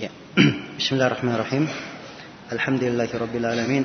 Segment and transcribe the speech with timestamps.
[0.00, 0.08] Ya.
[0.80, 1.68] Bismillahirrahmanirrahim.
[2.48, 3.84] Alhamdulillahi rabbil alamin.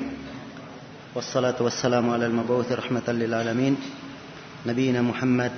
[1.12, 3.76] Wassalatu wassalamu ala al-mabuthi rahmatan lil alamin.
[4.64, 5.52] Nabiyyina Muhammad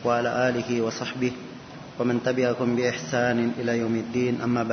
[0.00, 1.36] wa ala alihi wa sahbihi
[2.00, 4.40] wa man tabi'akum bi ihsanin ila yaumiddin.
[4.40, 4.64] Amma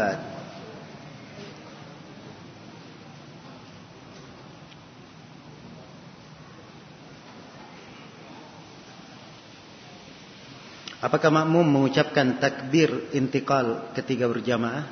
[11.02, 14.86] Apakah makmum mengucapkan takbir intikal ketika berjamaah?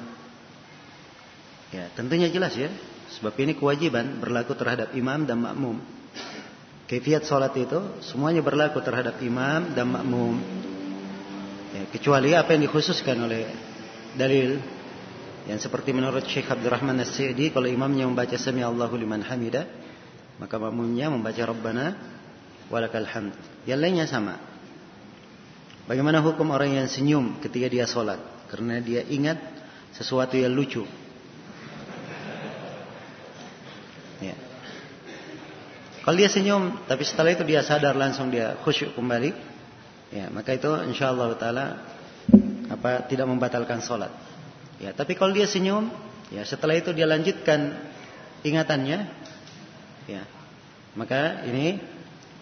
[1.70, 2.74] Ya, tentunya jelas ya.
[3.14, 5.78] Sebab ini kewajiban berlaku terhadap imam dan makmum.
[6.90, 10.42] Kefiat salat itu semuanya berlaku terhadap imam dan makmum.
[11.78, 13.46] Ya, kecuali apa yang dikhususkan oleh
[14.18, 14.58] dalil
[15.46, 19.70] yang seperti menurut Syekh Abdurrahman As-Sa'di kalau imamnya membaca sami Allahu liman hamidah
[20.42, 21.94] maka makmumnya membaca Rabbana
[22.74, 23.38] walakal hamd.
[23.70, 24.49] Yang lainnya sama.
[25.90, 28.22] Bagaimana hukum orang yang senyum ketika dia sholat?
[28.46, 29.42] Karena dia ingat
[29.90, 30.86] sesuatu yang lucu.
[34.22, 34.38] Ya.
[36.06, 39.34] Kalau dia senyum, tapi setelah itu dia sadar langsung dia khusyuk kembali,
[40.14, 41.66] ya maka itu insya Allah taala
[42.70, 44.14] apa tidak membatalkan sholat.
[44.78, 45.90] Ya, tapi kalau dia senyum,
[46.30, 47.82] ya setelah itu dia lanjutkan
[48.46, 49.10] ingatannya,
[50.06, 50.22] ya
[50.94, 51.82] maka ini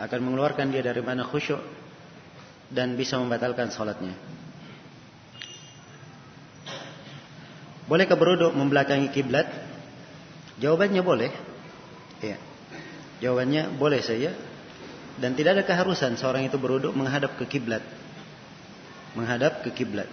[0.03, 1.76] akan mengeluarkan dia dari mana khusyuk
[2.71, 4.15] dan bisa membatalkan sholatnya.
[7.87, 9.47] Bolehkah beruduk membelakangi kiblat?
[10.59, 11.31] Jawabannya boleh.
[12.19, 12.35] Ya.
[13.23, 14.35] Jawabannya boleh saja.
[15.17, 17.81] Dan tidak ada keharusan seorang itu beruduk menghadap ke kiblat.
[19.15, 20.11] Menghadap ke kiblat.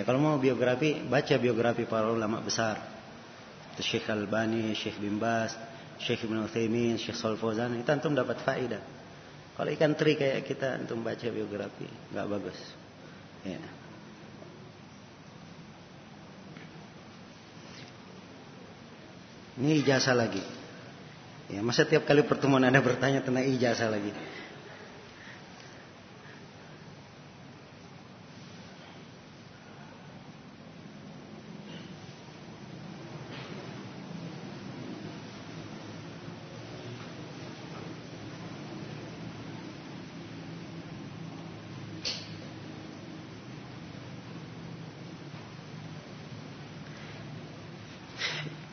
[0.00, 2.80] Ya kalau mau biografi, baca biografi para ulama besar.
[3.76, 5.52] Syekh Albani, Syekh bin Bas,
[6.00, 7.20] Syekh Ibn Uthaymin, Syekh.
[7.20, 8.80] Itu antum dapat faedah.
[9.60, 11.84] Kalau ikan teri kayak kita antum baca biografi,
[12.16, 12.56] nggak bagus.
[13.44, 13.60] Ya.
[19.60, 20.40] Ini ijazah lagi.
[21.52, 24.16] Ya, masa tiap kali pertemuan ada bertanya tentang ijazah lagi.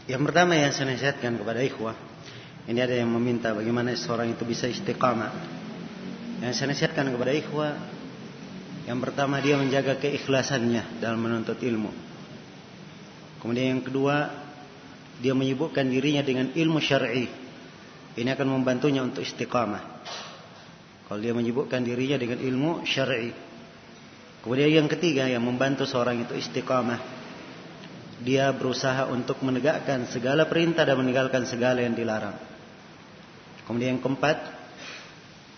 [0.08, 1.98] Yang pertama yang saya nasihatkan kepada ikhwah,
[2.70, 5.34] ini ada yang meminta bagaimana seorang itu bisa istiqamah.
[6.46, 7.74] Yang saya nasihatkan kepada ikhwah,
[8.86, 11.90] yang pertama dia menjaga keikhlasannya dalam menuntut ilmu.
[13.42, 14.30] Kemudian yang kedua,
[15.26, 17.26] dia menyibukkan dirinya dengan ilmu syar'i.
[18.14, 20.06] Ini akan membantunya untuk istiqamah.
[21.10, 23.34] Kalau dia menyibukkan dirinya dengan ilmu syar'i.
[24.46, 27.17] Kemudian yang ketiga yang membantu seorang itu istiqamah
[28.18, 32.34] dia berusaha untuk menegakkan segala perintah dan meninggalkan segala yang dilarang.
[33.70, 34.38] Kemudian yang keempat,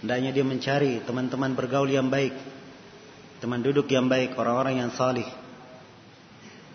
[0.04, 2.36] hendaknya dia mencari teman-teman bergaul yang baik,
[3.40, 5.28] teman duduk yang baik, orang-orang yang salih,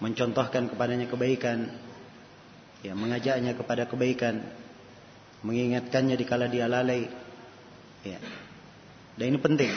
[0.00, 1.68] mencontohkan kepadanya kebaikan,
[2.80, 4.40] ya mengajaknya kepada kebaikan,
[5.44, 7.10] mengingatkannya dikala dia lalai,
[8.06, 8.20] ya.
[9.20, 9.72] Dan ini penting,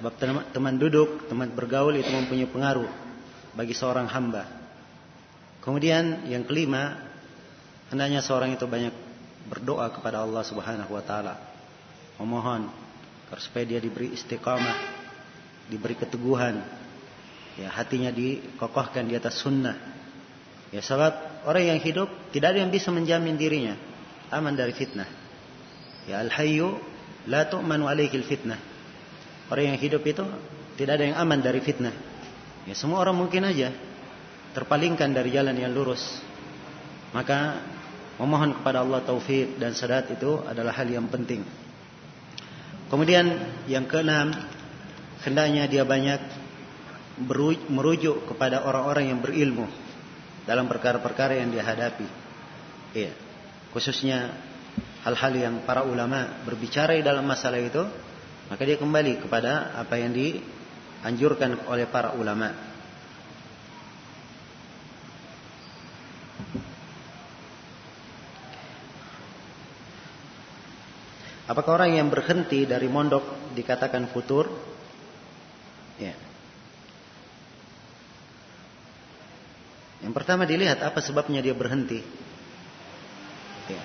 [0.00, 0.18] sebab
[0.50, 2.90] teman duduk, teman bergaul itu mempunyai pengaruh
[3.52, 4.61] bagi seorang hamba.
[5.62, 6.98] Kemudian yang kelima,
[7.88, 8.90] hendaknya seorang itu banyak
[9.46, 11.38] berdoa kepada Allah Subhanahu wa taala.
[12.18, 12.66] Memohon
[13.38, 14.76] supaya dia diberi istiqamah,
[15.70, 16.60] diberi keteguhan.
[17.56, 19.76] Ya, hatinya dikokohkan di atas sunnah.
[20.72, 23.76] Ya, sebab orang yang hidup tidak ada yang bisa menjamin dirinya
[24.32, 25.06] aman dari fitnah.
[26.08, 26.80] Ya, al-hayyu
[27.28, 28.58] la tu'manu alaihi fitnah.
[29.52, 30.24] Orang yang hidup itu
[30.80, 31.92] tidak ada yang aman dari fitnah.
[32.64, 33.70] Ya, semua orang mungkin aja
[34.52, 36.20] terpalingkan dari jalan yang lurus.
[37.12, 37.60] Maka
[38.16, 41.44] memohon kepada Allah taufik dan sadat itu adalah hal yang penting.
[42.92, 43.24] Kemudian
[43.68, 44.36] yang keenam,
[45.24, 46.20] hendaknya dia banyak
[47.72, 49.68] merujuk kepada orang-orang yang berilmu
[50.44, 52.08] dalam perkara-perkara yang dia hadapi.
[52.92, 53.12] Iya.
[53.72, 54.36] Khususnya
[55.04, 57.80] hal-hal yang para ulama berbicara dalam masalah itu,
[58.48, 62.71] maka dia kembali kepada apa yang dianjurkan oleh para ulama.
[71.42, 74.46] Apakah orang yang berhenti dari mondok dikatakan futur?
[75.98, 76.14] Ya.
[80.02, 81.98] Yang pertama dilihat apa sebabnya dia berhenti.
[83.66, 83.82] Ya.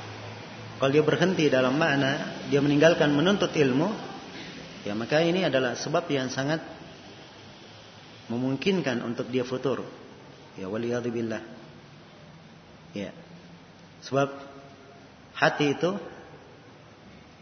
[0.77, 3.89] Kalau dia berhenti dalam makna dia meninggalkan menuntut ilmu,
[4.85, 6.61] ya maka ini adalah sebab yang sangat
[8.29, 9.81] memungkinkan untuk dia futur.
[10.57, 11.41] Ya waliyadzubillah.
[12.93, 13.13] Ya.
[14.05, 14.29] Sebab
[15.33, 15.97] hati itu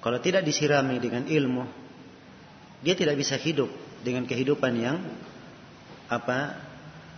[0.06, 1.66] kalau tidak disirami dengan ilmu,
[2.86, 3.74] dia tidak bisa hidup
[4.06, 5.02] dengan kehidupan yang
[6.06, 6.62] apa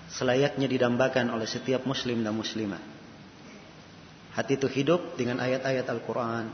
[0.07, 2.79] selayaknya didambakan oleh setiap muslim dan muslimah.
[4.31, 6.47] Hati itu hidup dengan ayat-ayat Al-Quran,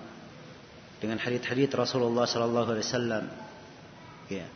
[0.97, 3.23] dengan hadith-hadith Rasulullah Sallallahu Alaihi Wasallam,
[4.33, 4.49] ya,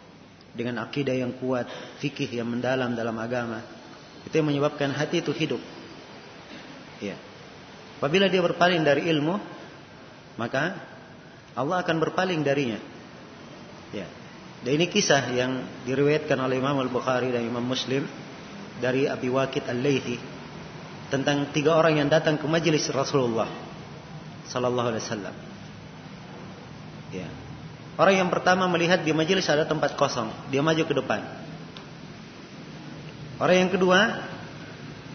[0.58, 1.70] dengan akidah yang kuat,
[2.02, 3.62] fikih yang mendalam dalam agama.
[4.26, 5.62] Itu yang menyebabkan hati itu hidup.
[7.06, 7.14] Ya.
[8.02, 9.38] Apabila dia berpaling dari ilmu,
[10.42, 10.87] maka
[11.58, 12.78] Allah akan berpaling darinya.
[13.90, 14.06] Ya.
[14.62, 18.06] Dan ini kisah yang diriwayatkan oleh Imam Al-Bukhari dan Imam Muslim
[18.78, 20.18] dari Abi Waqid Al-Laythi
[21.10, 23.50] tentang tiga orang yang datang ke majelis Rasulullah
[24.46, 25.36] sallallahu alaihi wasallam.
[27.10, 27.28] Ya.
[27.98, 31.26] Orang yang pertama melihat di majelis ada tempat kosong, dia maju ke depan.
[33.42, 34.22] Orang yang kedua,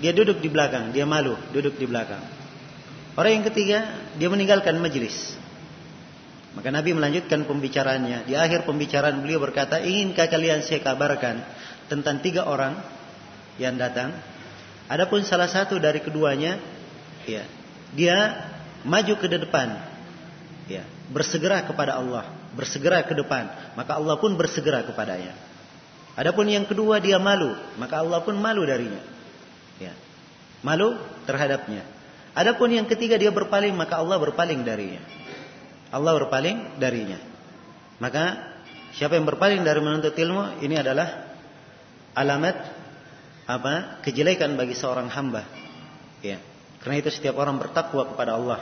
[0.03, 2.23] dia duduk di belakang, dia malu, duduk di belakang.
[3.15, 3.87] Orang yang ketiga,
[4.19, 5.42] dia meninggalkan majelis.
[6.53, 8.29] Maka Nabi melanjutkan pembicaraannya.
[8.29, 11.41] Di akhir pembicaraan beliau berkata, inginkah kalian saya kabarkan
[11.89, 12.77] tentang tiga orang
[13.57, 14.13] yang datang?
[14.93, 16.61] Adapun salah satu dari keduanya,
[17.25, 17.49] ya,
[17.97, 18.17] dia
[18.85, 19.81] maju ke depan,
[20.69, 25.33] ya, bersegera kepada Allah, bersegera ke depan, maka Allah pun bersegera kepadanya.
[26.13, 29.01] Adapun yang kedua dia malu, maka Allah pun malu darinya.
[29.81, 29.97] Ya.
[30.61, 31.89] Malu terhadapnya.
[32.37, 35.01] Adapun yang ketiga dia berpaling, maka Allah berpaling darinya.
[35.93, 37.21] Allah berpaling darinya.
[38.01, 38.57] Maka
[38.97, 41.29] siapa yang berpaling dari menuntut ilmu ini adalah
[42.17, 42.57] alamat
[43.45, 44.01] apa?
[44.01, 45.45] kejelekan bagi seorang hamba.
[46.25, 46.41] Ya.
[46.81, 48.61] Karena itu setiap orang bertakwa kepada Allah.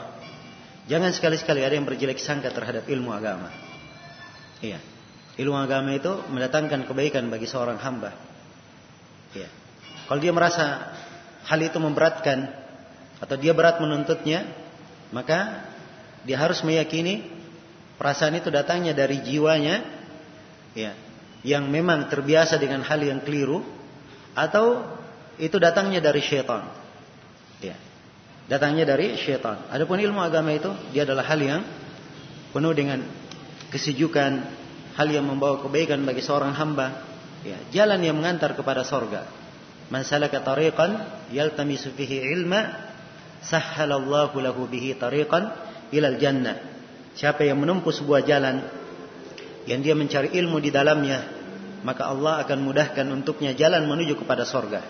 [0.91, 3.49] Jangan sekali-sekali ada yang berjelek sangka terhadap ilmu agama.
[4.59, 4.83] Iya.
[5.39, 8.11] Ilmu agama itu mendatangkan kebaikan bagi seorang hamba.
[9.31, 9.47] Iya.
[10.05, 10.91] Kalau dia merasa
[11.47, 12.51] hal itu memberatkan
[13.23, 14.43] atau dia berat menuntutnya,
[15.15, 15.70] maka
[16.25, 17.25] dia harus meyakini
[17.97, 19.81] perasaan itu datangnya dari jiwanya
[20.77, 20.93] ya,
[21.41, 23.61] yang memang terbiasa dengan hal yang keliru
[24.37, 24.85] atau
[25.41, 26.69] itu datangnya dari syaitan.
[27.61, 27.77] Ya.
[28.45, 29.65] Datangnya dari syaitan.
[29.69, 31.61] Adapun ilmu agama itu dia adalah hal yang
[32.51, 33.01] penuh dengan
[33.71, 34.31] kesejukan,
[34.97, 37.05] hal yang membawa kebaikan bagi seorang hamba,
[37.41, 39.25] ya, jalan yang mengantar kepada sorga.
[39.91, 40.99] Man salaka tariqan
[41.31, 42.91] yaltamisu fihi ilma
[43.43, 46.57] sahhalallahu lahu bihi tariqan ilal jannah.
[47.15, 48.63] Siapa yang menempuh sebuah jalan
[49.67, 51.19] yang dia mencari ilmu di dalamnya,
[51.85, 54.81] maka Allah akan mudahkan untuknya jalan menuju kepada sorga.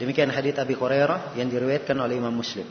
[0.00, 2.64] Demikian hadits Abi Hurairah yang diriwayatkan oleh Imam Muslim.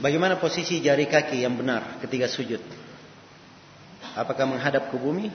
[0.00, 2.60] Bagaimana posisi jari kaki yang benar ketika sujud?
[4.16, 5.28] Apakah menghadap ke bumi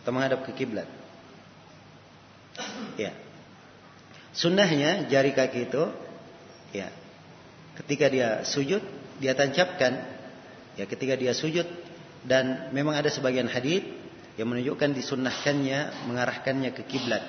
[0.00, 0.88] atau menghadap ke kiblat?
[2.96, 3.12] Ya.
[4.32, 5.84] Sunnahnya jari kaki itu
[6.72, 6.88] ya
[7.84, 8.80] ketika dia sujud
[9.20, 9.92] dia tancapkan
[10.74, 11.68] ya ketika dia sujud
[12.24, 13.84] dan memang ada sebagian hadis
[14.40, 17.22] yang menunjukkan disunnahkannya mengarahkannya ke kiblat.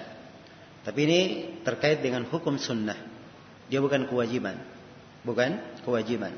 [0.85, 1.19] Tapi ini
[1.67, 3.08] terkait dengan hukum sunnah.
[3.69, 4.57] Dia bukan kewajiban.
[5.21, 6.33] Bukan kewajiban.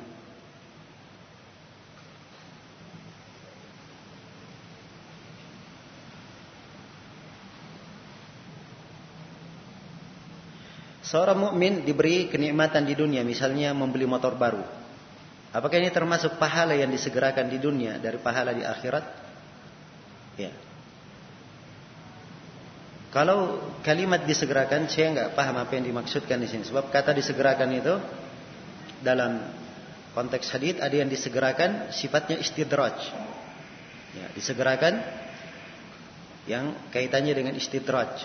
[11.11, 14.63] Seorang mukmin diberi kenikmatan di dunia, misalnya membeli motor baru.
[15.51, 19.05] Apakah ini termasuk pahala yang disegerakan di dunia dari pahala di akhirat?
[20.39, 20.70] Ya.
[23.11, 26.63] Kalau kalimat disegerakan, saya nggak paham apa yang dimaksudkan di sini.
[26.63, 27.93] Sebab kata disegerakan itu
[29.03, 29.43] dalam
[30.15, 32.95] konteks hadis ada yang disegerakan sifatnya istidraj.
[34.15, 35.03] Ya, disegerakan
[36.47, 38.23] yang kaitannya dengan istidraj.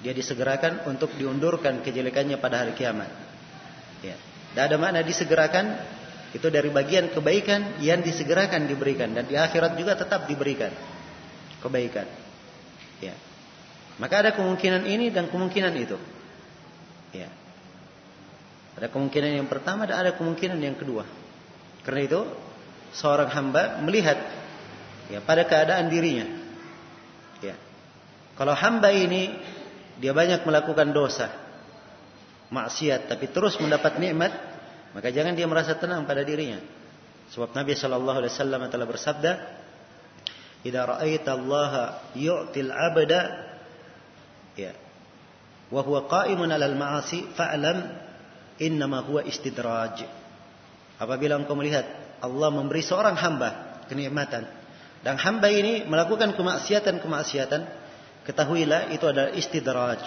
[0.00, 3.12] Dia disegerakan untuk diundurkan kejelekannya pada hari kiamat.
[4.00, 4.16] Ya.
[4.56, 5.76] Dan ada makna disegerakan
[6.32, 10.72] itu dari bagian kebaikan yang disegerakan diberikan dan di akhirat juga tetap diberikan
[11.60, 12.08] kebaikan.
[13.04, 13.12] Ya.
[13.98, 15.98] Maka ada kemungkinan ini dan kemungkinan itu.
[17.14, 17.30] Ya.
[18.74, 21.06] Ada kemungkinan yang pertama dan ada kemungkinan yang kedua.
[21.86, 22.20] Karena itu
[22.90, 24.18] seorang hamba melihat
[25.12, 26.26] ya pada keadaan dirinya.
[27.38, 27.54] Ya.
[28.34, 29.30] Kalau hamba ini
[30.02, 31.30] dia banyak melakukan dosa,
[32.50, 34.34] maksiat tapi terus mendapat nikmat,
[34.90, 36.58] maka jangan dia merasa tenang pada dirinya.
[37.30, 39.32] Sebab Nabi sallallahu alaihi wasallam telah bersabda,
[40.66, 43.20] "Idza ra'aita Allah yu'til 'abda
[44.54, 44.72] ya
[45.72, 47.78] wa huwa qa'imun 'alal ma'asi fa'lam
[48.62, 50.06] innama huwa istidraj."
[50.98, 51.84] Apabila engkau melihat
[52.22, 54.46] Allah memberi seorang hamba kenikmatan
[55.04, 57.60] dan hamba ini melakukan kemaksiatan-kemaksiatan,
[58.24, 60.00] ketahuilah itu adalah istidraj.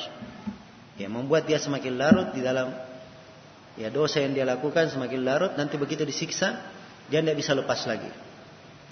[0.97, 2.73] Ya, membuat dia semakin larut di dalam
[3.77, 6.57] ya dosa yang dia lakukan semakin larut nanti begitu disiksa
[7.07, 8.09] dia tidak bisa lepas lagi.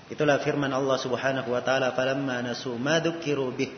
[0.05, 3.73] Itulah firman Allah Subhanahu wa taala, "Falamma nasu ma dzukiru bih,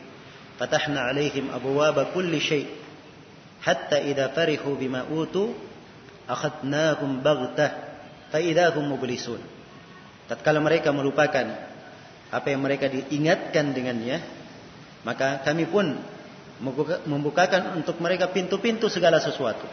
[0.58, 2.66] 'alaihim abwaaba kulli syai'
[3.62, 5.54] hatta idza farihu bima utu
[6.26, 7.70] akhadnahum baghtah
[8.28, 9.40] fa idza hum mublisun."
[10.28, 11.46] Tatkala mereka melupakan
[12.28, 14.20] apa yang mereka diingatkan dengannya,
[15.06, 15.96] maka kami pun
[17.08, 19.64] membukakan untuk mereka pintu-pintu segala sesuatu.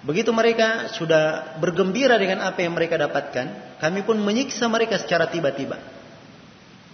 [0.00, 5.76] Begitu mereka sudah bergembira dengan apa yang mereka dapatkan, kami pun menyiksa mereka secara tiba-tiba.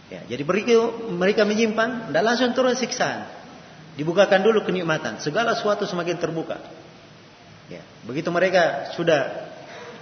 [0.06, 3.26] Ya, jadi begitu mereka menyimpang, tidak langsung turun siksaan.
[3.98, 6.60] Dibukakan dulu kenikmatan, segala sesuatu semakin terbuka.
[7.66, 9.50] Ya, begitu mereka sudah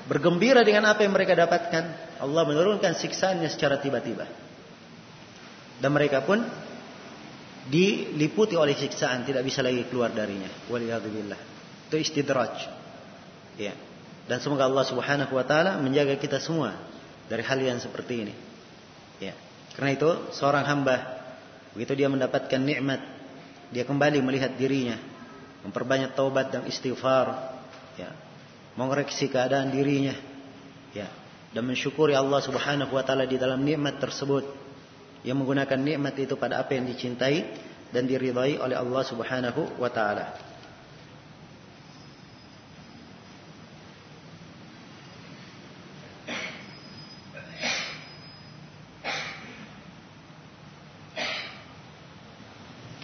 [0.04, 1.84] bergembira dengan apa yang mereka dapatkan,
[2.20, 4.28] Allah menurunkan siksaannya secara tiba-tiba.
[5.80, 6.44] Dan mereka pun
[7.68, 10.52] diliputi oleh siksaan, tidak bisa lagi keluar darinya.
[10.68, 11.40] Waliyadzubillah.
[11.88, 12.54] Itu istidraj.
[13.56, 13.72] Ya.
[14.24, 16.76] Dan semoga Allah Subhanahu wa taala menjaga kita semua
[17.28, 18.34] dari hal yang seperti ini.
[19.74, 20.96] Karena itu seorang hamba
[21.74, 23.02] begitu dia mendapatkan nikmat,
[23.74, 24.94] dia kembali melihat dirinya,
[25.66, 27.58] memperbanyak taubat dan istighfar,
[27.98, 28.14] ya.
[28.74, 30.14] Mengoreksi keadaan dirinya,
[30.94, 31.10] ya.
[31.54, 34.46] Dan mensyukuri Allah Subhanahu wa taala di dalam nikmat tersebut.
[35.24, 37.48] Yang menggunakan nikmat itu pada apa yang dicintai
[37.94, 40.36] dan diridhai oleh Allah Subhanahu wa taala.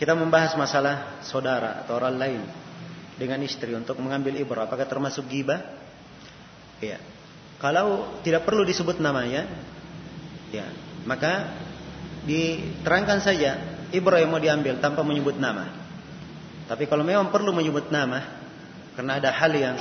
[0.01, 2.41] Kita membahas masalah saudara atau orang lain
[3.21, 4.65] dengan istri untuk mengambil ibrah.
[4.65, 5.61] Apakah termasuk gibah?
[6.81, 6.97] Ya.
[7.61, 9.45] Kalau tidak perlu disebut namanya,
[10.49, 10.65] ya,
[11.05, 11.53] maka
[12.25, 13.61] diterangkan saja
[13.93, 15.69] ibrah yang mau diambil tanpa menyebut nama.
[16.65, 18.25] Tapi kalau memang perlu menyebut nama,
[18.97, 19.77] karena ada hal yang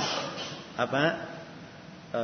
[0.76, 1.02] apa
[2.12, 2.20] e,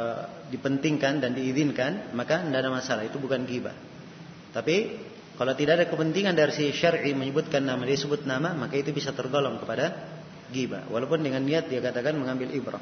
[0.53, 3.09] dipentingkan dan diizinkan, maka tidak ada masalah.
[3.09, 3.73] Itu bukan gibah.
[4.53, 5.01] Tapi
[5.37, 9.13] kalau tidak ada kepentingan dari si syar'i menyebutkan nama, dia sebut nama, maka itu bisa
[9.13, 9.93] tergolong kepada
[10.49, 10.89] ghibah.
[10.89, 12.81] Walaupun dengan niat dia katakan mengambil ibrah.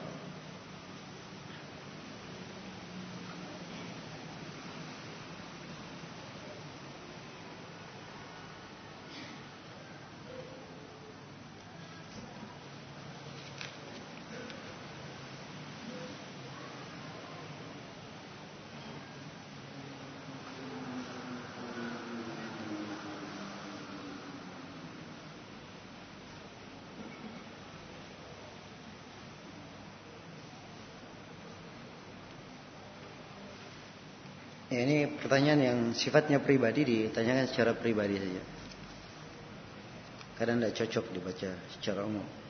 [34.84, 38.42] Ini pertanyaan yang sifatnya pribadi ditanyakan secara pribadi saja.
[40.36, 42.43] Kadang tidak cocok dibaca secara umum.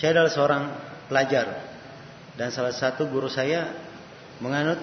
[0.00, 0.62] Saya adalah seorang
[1.12, 1.46] pelajar
[2.32, 3.68] dan salah satu guru saya
[4.40, 4.80] menganut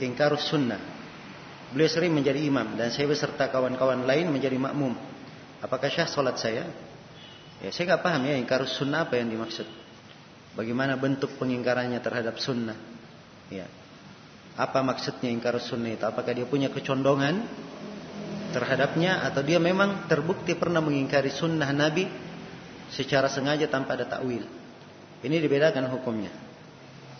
[0.00, 0.80] ingkar sunnah.
[1.68, 4.96] Beliau sering menjadi imam dan saya beserta kawan-kawan lain menjadi makmum.
[5.60, 6.64] Apakah syah solat saya?
[7.60, 9.68] Ya, saya nggak paham ya ingkar sunnah apa yang dimaksud.
[10.56, 12.76] Bagaimana bentuk pengingkarannya terhadap sunnah?
[13.52, 13.68] Ya.
[14.56, 16.08] Apa maksudnya ingkar sunnah itu?
[16.08, 17.44] Apakah dia punya kecondongan
[18.56, 22.31] terhadapnya atau dia memang terbukti pernah mengingkari sunnah Nabi
[22.92, 24.44] secara sengaja tanpa ada takwil.
[25.24, 26.30] Ini dibedakan hukumnya.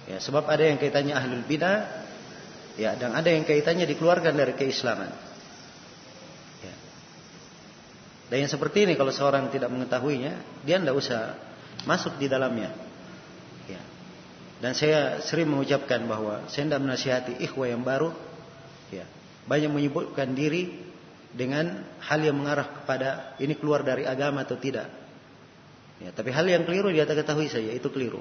[0.05, 1.88] Ya, sebab ada yang kaitannya ahlul bidah,
[2.76, 5.09] ya, dan ada yang kaitannya dikeluarkan dari keislaman.
[6.61, 6.75] Ya.
[8.29, 11.38] Dan yang seperti ini kalau seorang tidak mengetahuinya, dia tidak usah
[11.87, 12.75] masuk di dalamnya.
[13.71, 13.81] Ya.
[14.59, 18.11] Dan saya sering mengucapkan bahwa saya tidak menasihati ikhwah yang baru,
[18.91, 19.07] ya,
[19.47, 20.91] banyak menyebutkan diri
[21.33, 25.01] dengan hal yang mengarah kepada ini keluar dari agama atau tidak.
[26.02, 28.21] Ya, tapi hal yang keliru dia ketahui saja itu keliru.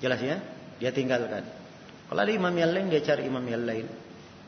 [0.00, 0.40] Jelas ya?
[0.80, 1.44] Dia tinggalkan.
[2.08, 3.86] Kalau ada imam yang lain dia cari imam yang lain.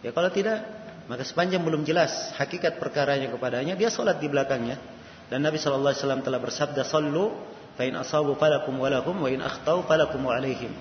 [0.01, 0.65] Ya kalau tidak
[1.07, 4.81] maka sepanjang belum jelas hakikat perkaranya kepadanya dia solat di belakangnya.
[5.29, 7.33] Dan Nabi SAW telah bersabda sallu
[7.77, 10.73] fa in asabu falakum walakum wa in akhtau falakum alaihim.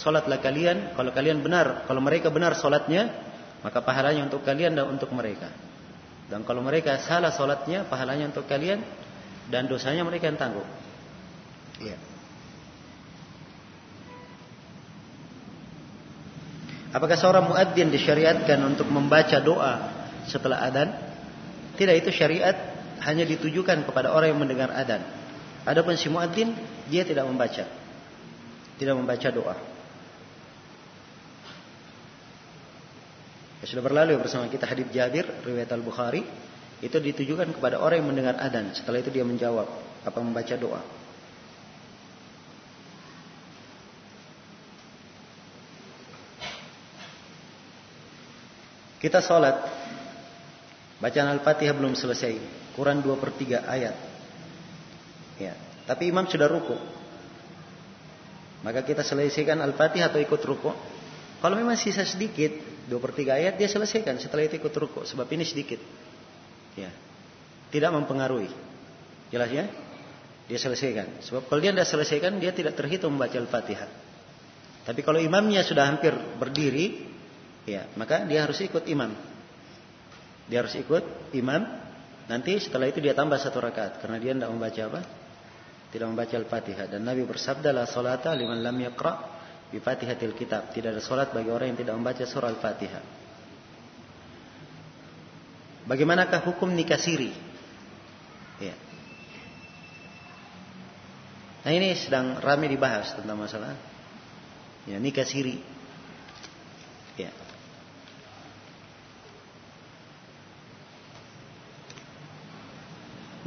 [0.00, 3.12] Salatlah kalian kalau kalian benar, kalau mereka benar salatnya,
[3.60, 5.52] maka pahalanya untuk kalian dan untuk mereka.
[6.32, 8.80] Dan kalau mereka salah salatnya, pahalanya untuk kalian
[9.52, 10.64] dan dosanya mereka yang tanggung.
[11.80, 11.96] Iya.
[16.90, 19.74] Apakah seorang muadzin disyariatkan untuk membaca doa
[20.26, 20.90] setelah adan?
[21.78, 22.52] Tidak itu syariat
[23.06, 25.00] hanya ditujukan kepada orang yang mendengar adan.
[25.64, 26.52] Adapun si muadzin
[26.90, 27.64] dia tidak membaca.
[28.76, 29.56] Tidak membaca doa.
[33.60, 36.24] Ya, sudah berlalu bersama kita hadis Jabir riwayat Al-Bukhari
[36.80, 38.72] itu ditujukan kepada orang yang mendengar adan.
[38.72, 39.68] Setelah itu dia menjawab
[40.00, 40.99] apa membaca doa.
[49.00, 49.56] Kita sholat.
[51.00, 52.36] Bacaan Al-Fatihah belum selesai.
[52.76, 53.96] Kurang 2 per 3 ayat.
[55.40, 55.56] Ya.
[55.88, 56.76] Tapi imam sudah ruku.
[58.60, 60.70] Maka kita selesaikan Al-Fatihah atau ikut ruku.
[61.40, 62.52] Kalau memang sisa sedikit,
[62.92, 64.20] 2 per 3 ayat dia selesaikan.
[64.20, 65.08] Setelah itu ikut ruku.
[65.08, 65.80] Sebab ini sedikit.
[66.76, 66.92] Ya.
[67.72, 68.52] Tidak mempengaruhi.
[69.32, 69.64] Jelas ya?
[70.44, 71.24] Dia selesaikan.
[71.24, 73.88] Sebab kalau dia tidak selesaikan, dia tidak terhitung membaca Al-Fatihah.
[74.84, 77.09] Tapi kalau imamnya sudah hampir berdiri,
[77.68, 79.12] Ya, maka dia harus ikut imam.
[80.48, 81.62] Dia harus ikut imam.
[82.30, 85.00] Nanti setelah itu dia tambah satu rakaat karena dia tidak membaca apa?
[85.90, 89.12] Tidak membaca Al-Fatihah dan Nabi bersabda la salata liman lam yaqra
[89.70, 90.70] bi Fatihatil kitab.
[90.70, 93.02] Tidak ada salat bagi orang yang tidak membaca surah Al-Fatihah.
[95.90, 97.34] Bagaimanakah hukum nikah siri?
[98.62, 98.78] Ya.
[101.66, 103.74] Nah ini sedang ramai dibahas tentang masalah
[104.86, 105.58] ya nikah siri.
[107.18, 107.34] Ya.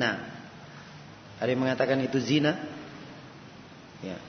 [0.04, 0.20] Nah,
[1.40, 2.60] ada yang mengatakan itu zina.
[4.04, 4.20] Ya.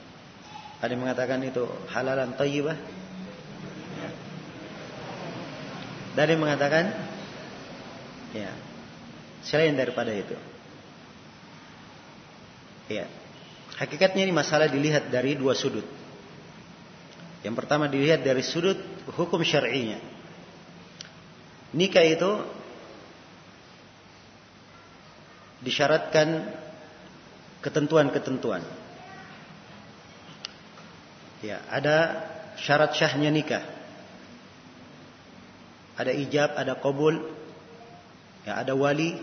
[0.79, 2.79] Ada yang mengatakan itu halalan thayyibah.
[3.99, 4.11] Ya.
[6.15, 6.95] Ada yang mengatakan
[8.39, 8.55] ya,
[9.43, 10.39] selain daripada itu.
[12.87, 13.11] Ya.
[13.75, 15.83] Hakikatnya ini masalah dilihat dari dua sudut.
[17.43, 18.79] Yang pertama dilihat dari sudut
[19.19, 19.99] hukum syar'inya.
[21.75, 22.31] Nikah itu
[25.65, 26.53] disyaratkan
[27.65, 28.61] ketentuan-ketentuan.
[31.41, 31.97] Ya, ada
[32.61, 33.65] syarat syahnya nikah.
[35.97, 37.21] Ada ijab, ada kabul,
[38.45, 39.17] ya, ada wali,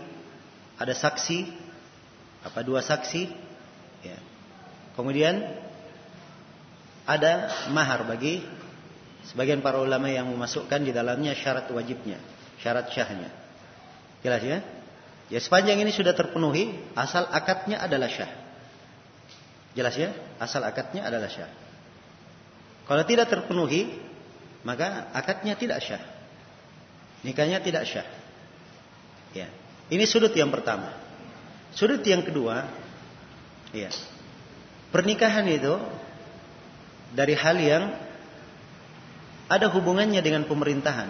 [0.78, 1.46] ada saksi,
[2.42, 3.22] apa dua saksi,
[4.02, 4.18] ya.
[4.98, 5.38] Kemudian
[7.06, 8.42] ada mahar bagi
[9.30, 12.18] sebagian para ulama yang memasukkan di dalamnya syarat wajibnya,
[12.58, 13.30] syarat syahnya.
[14.22, 14.58] Jelas ya?
[15.32, 18.28] Ya sepanjang ini sudah terpenuhi, asal akadnya adalah syah.
[19.72, 20.12] Jelas ya?
[20.36, 21.48] Asal akadnya adalah syah.
[22.84, 23.96] Kalau tidak terpenuhi,
[24.60, 26.04] maka akadnya tidak syah.
[27.24, 28.04] Nikahnya tidak syah.
[29.32, 29.48] Ya.
[29.88, 30.92] Ini sudut yang pertama.
[31.72, 32.68] Sudut yang kedua,
[33.72, 33.88] ya.
[34.92, 35.80] Pernikahan itu
[37.16, 37.96] dari hal yang
[39.48, 41.08] ada hubungannya dengan pemerintahan.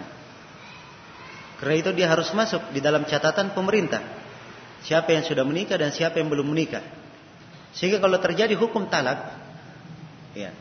[1.63, 4.03] Karena itu dia harus masuk di dalam catatan pemerintah.
[4.83, 6.83] Siapa yang sudah menikah dan siapa yang belum menikah.
[7.71, 9.31] Sehingga kalau terjadi hukum talak,
[10.35, 10.51] ya,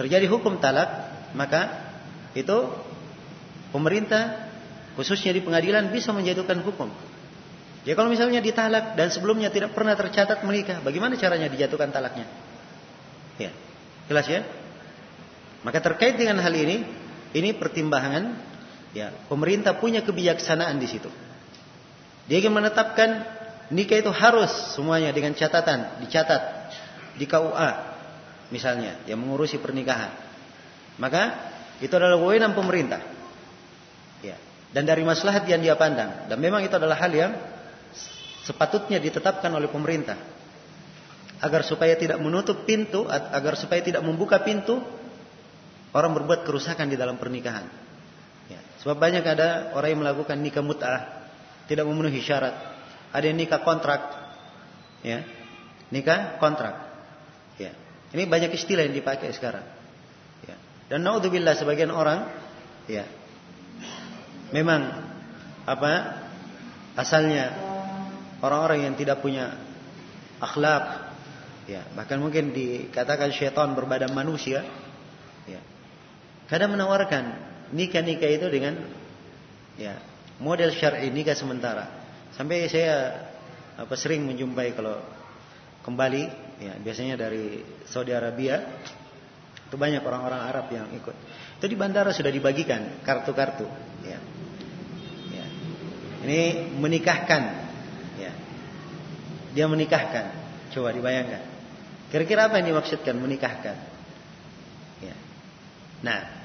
[0.00, 0.88] terjadi hukum talak,
[1.36, 1.92] maka
[2.32, 2.72] itu
[3.68, 4.48] pemerintah
[4.96, 6.88] khususnya di pengadilan bisa menjatuhkan hukum.
[7.84, 12.24] Ya kalau misalnya ditalak dan sebelumnya tidak pernah tercatat menikah, bagaimana caranya dijatuhkan talaknya?
[13.36, 13.52] Ya,
[14.08, 14.40] jelas ya?
[15.68, 16.80] Maka terkait dengan hal ini,
[17.36, 18.47] ini pertimbangan
[18.98, 21.06] Ya, pemerintah punya kebijaksanaan di situ.
[22.26, 23.22] Dia ingin menetapkan
[23.70, 26.42] nikah itu harus semuanya dengan catatan, dicatat
[27.14, 27.70] di KUA
[28.50, 30.10] misalnya yang mengurusi pernikahan.
[30.98, 31.22] Maka
[31.78, 32.98] itu adalah wewenang pemerintah.
[34.18, 34.34] Ya.
[34.74, 37.38] Dan dari maslahat yang dia pandang dan memang itu adalah hal yang
[38.42, 40.18] sepatutnya ditetapkan oleh pemerintah
[41.38, 44.82] agar supaya tidak menutup pintu agar supaya tidak membuka pintu
[45.94, 47.87] orang berbuat kerusakan di dalam pernikahan.
[48.82, 51.26] Sebab banyak ada orang yang melakukan nikah mut'ah
[51.66, 52.54] tidak memenuhi syarat.
[53.10, 54.02] Ada yang nikah kontrak.
[55.02, 55.26] Ya.
[55.90, 56.74] Nikah kontrak.
[57.58, 57.74] Ya.
[58.14, 59.66] Ini banyak istilah yang dipakai sekarang.
[60.46, 60.56] Ya.
[60.88, 62.30] Dan naudzubillah sebagian orang
[62.88, 63.04] ya
[64.50, 64.88] memang
[65.68, 66.24] apa
[66.96, 67.52] asalnya
[68.40, 69.60] orang-orang yang tidak punya
[70.40, 71.12] akhlak
[71.68, 74.64] ya bahkan mungkin dikatakan syaitan berbadan manusia
[75.44, 75.60] ya
[76.48, 78.74] kadang menawarkan nikah-nikah itu dengan
[79.76, 79.98] ya
[80.40, 81.88] model syar'i nikah sementara
[82.34, 83.26] sampai saya
[83.78, 84.98] apa sering menjumpai kalau
[85.84, 86.22] kembali
[86.58, 88.58] ya biasanya dari Saudi Arabia
[89.68, 91.16] itu banyak orang-orang Arab yang ikut
[91.60, 93.68] itu di bandara sudah dibagikan kartu-kartu
[94.02, 94.18] ya
[96.28, 97.42] ini menikahkan.
[98.18, 98.32] Ya.
[99.54, 100.24] Dia menikahkan.
[100.74, 101.40] Coba dibayangkan.
[102.12, 103.76] Kira-kira apa yang dimaksudkan menikahkan?
[105.00, 105.16] Ya.
[106.02, 106.37] Nah.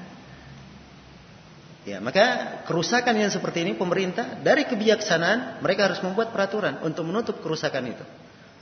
[1.84, 7.44] Ya, maka kerusakan yang seperti ini pemerintah dari kebijaksanaan mereka harus membuat peraturan untuk menutup
[7.44, 8.04] kerusakan itu.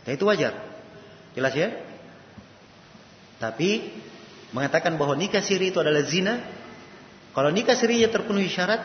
[0.02, 0.58] Dan itu wajar.
[1.38, 1.70] Jelas ya?
[3.38, 3.94] Tapi
[4.50, 6.42] mengatakan bahwa nikah siri itu adalah zina,
[7.30, 8.82] kalau nikah sirinya terpenuhi syarat,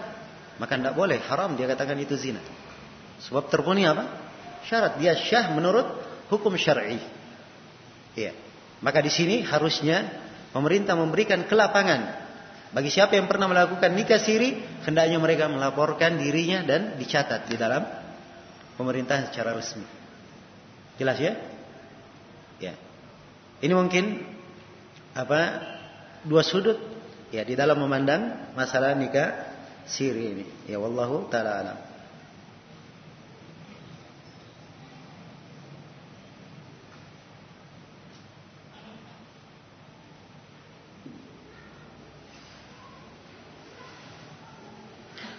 [0.62, 2.42] maka tidak boleh, haram dia katakan itu zina.
[3.26, 4.06] Sebab terpenuhi apa?
[4.70, 5.98] Syarat dia syah menurut
[6.30, 7.02] hukum syar'i.
[8.14, 8.38] Iya.
[8.86, 10.06] Maka di sini harusnya
[10.54, 12.27] pemerintah memberikan kelapangan
[12.68, 17.84] bagi siapa yang pernah melakukan nikah siri, hendaknya mereka melaporkan dirinya dan dicatat di dalam
[18.76, 19.88] pemerintah secara resmi.
[21.00, 21.34] Jelas ya?
[22.60, 22.74] Ya.
[23.64, 24.20] Ini mungkin
[25.16, 25.64] apa
[26.28, 26.78] dua sudut
[27.32, 29.48] ya di dalam memandang masalah nikah
[29.88, 30.46] siri ini.
[30.68, 31.87] Ya wallahu taala alam.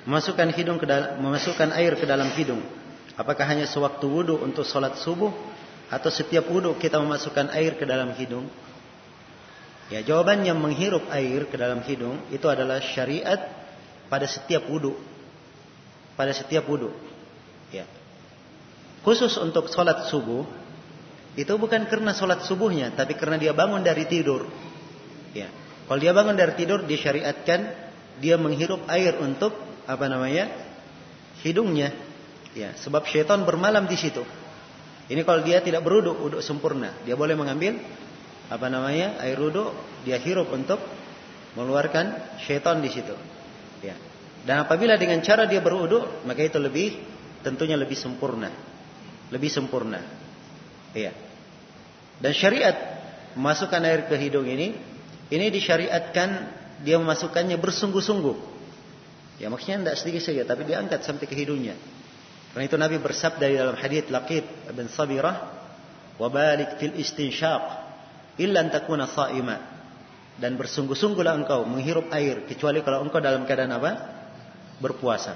[0.09, 2.65] Memasukkan hidung ke dalam, memasukkan air ke dalam hidung.
[3.13, 5.29] Apakah hanya sewaktu wudhu untuk sholat subuh
[5.93, 8.49] atau setiap wudhu kita memasukkan air ke dalam hidung?
[9.93, 13.53] Ya, jawabannya menghirup air ke dalam hidung itu adalah syariat
[14.09, 14.97] pada setiap wudhu.
[16.17, 16.89] Pada setiap wudhu.
[17.69, 17.85] Ya.
[19.05, 20.49] Khusus untuk sholat subuh,
[21.37, 24.49] itu bukan karena sholat subuhnya, tapi karena dia bangun dari tidur.
[25.37, 25.53] Ya.
[25.85, 27.61] Kalau dia bangun dari tidur, disyariatkan
[28.25, 30.53] dia menghirup air untuk apa namanya
[31.41, 31.97] hidungnya.
[32.53, 34.21] Ya, sebab syaitan bermalam di situ.
[35.09, 37.81] Ini kalau dia tidak beruduk, uduk sempurna, dia boleh mengambil
[38.53, 39.73] apa namanya air uduk,
[40.05, 40.81] dia hirup untuk
[41.57, 43.17] mengeluarkan syaitan di situ.
[43.81, 43.97] Ya.
[44.45, 47.01] Dan apabila dengan cara dia berwudu, maka itu lebih
[47.41, 48.53] tentunya lebih sempurna.
[49.29, 50.01] Lebih sempurna.
[50.97, 51.13] Iya.
[52.19, 52.77] Dan syariat
[53.37, 54.75] memasukkan air ke hidung ini,
[55.29, 56.29] ini disyariatkan
[56.83, 58.48] dia memasukkannya bersungguh-sungguh.
[59.39, 61.79] Ya maksudnya tidak sedikit saja, tapi diangkat sampai ke hidungnya.
[62.51, 65.37] Karena itu Nabi bersabda di dalam hadis Laqid bin Sabirah,
[66.19, 67.65] "Wabalik fil istinshaq
[68.43, 69.79] illa an takuna sha'ima."
[70.39, 73.93] dan bersungguh-sungguhlah engkau menghirup air kecuali kalau engkau dalam keadaan apa?
[74.79, 75.35] berpuasa.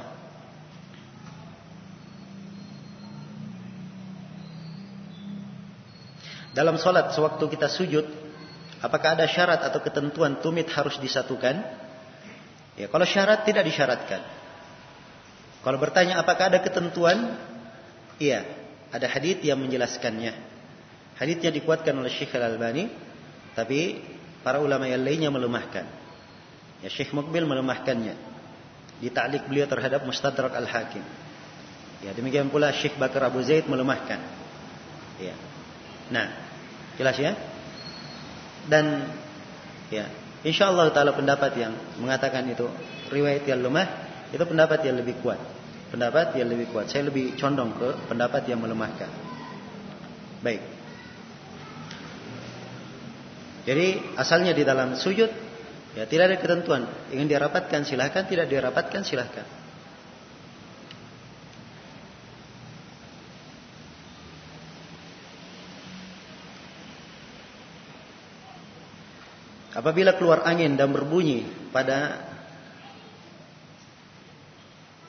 [6.54, 8.06] Dalam solat sewaktu kita sujud,
[8.78, 11.58] apakah ada syarat atau ketentuan tumit harus disatukan?
[12.76, 14.22] Ya, kalau syarat tidak disyaratkan.
[15.62, 17.38] Kalau bertanya apakah ada ketentuan?
[18.18, 18.44] Iya,
[18.90, 20.32] ada hadis yang menjelaskannya.
[21.16, 22.88] Hadisnya dikuatkan oleh Syekh Al-Albani,
[23.54, 24.00] tapi
[24.42, 25.86] Para ulama yang lainnya melemahkan.
[26.82, 28.14] Ya Syekh Mukbil melemahkannya.
[28.98, 31.02] Di ta'liq beliau terhadap Mustadrak Al-Hakim.
[32.02, 34.18] Ya demikian pula Syekh Bakar Abu Zaid melemahkan.
[35.22, 35.38] Ya.
[36.10, 36.26] Nah,
[36.98, 37.38] jelas ya?
[38.66, 39.06] Dan
[39.94, 40.10] ya,
[40.42, 42.66] insyaallah taala pendapat yang mengatakan itu
[43.10, 43.86] riwayat yang lemah
[44.32, 45.38] itu pendapat yang lebih kuat.
[45.92, 46.88] Pendapat yang lebih kuat.
[46.88, 49.12] Saya lebih condong ke pendapat yang melemahkan.
[50.40, 50.64] Baik.
[53.62, 55.30] Jadi asalnya di dalam sujud
[55.94, 56.82] ya tidak ada ketentuan.
[57.12, 59.61] Ingin dirapatkan silahkan, tidak dirapatkan silahkan.
[69.72, 72.28] Apabila keluar angin dan berbunyi pada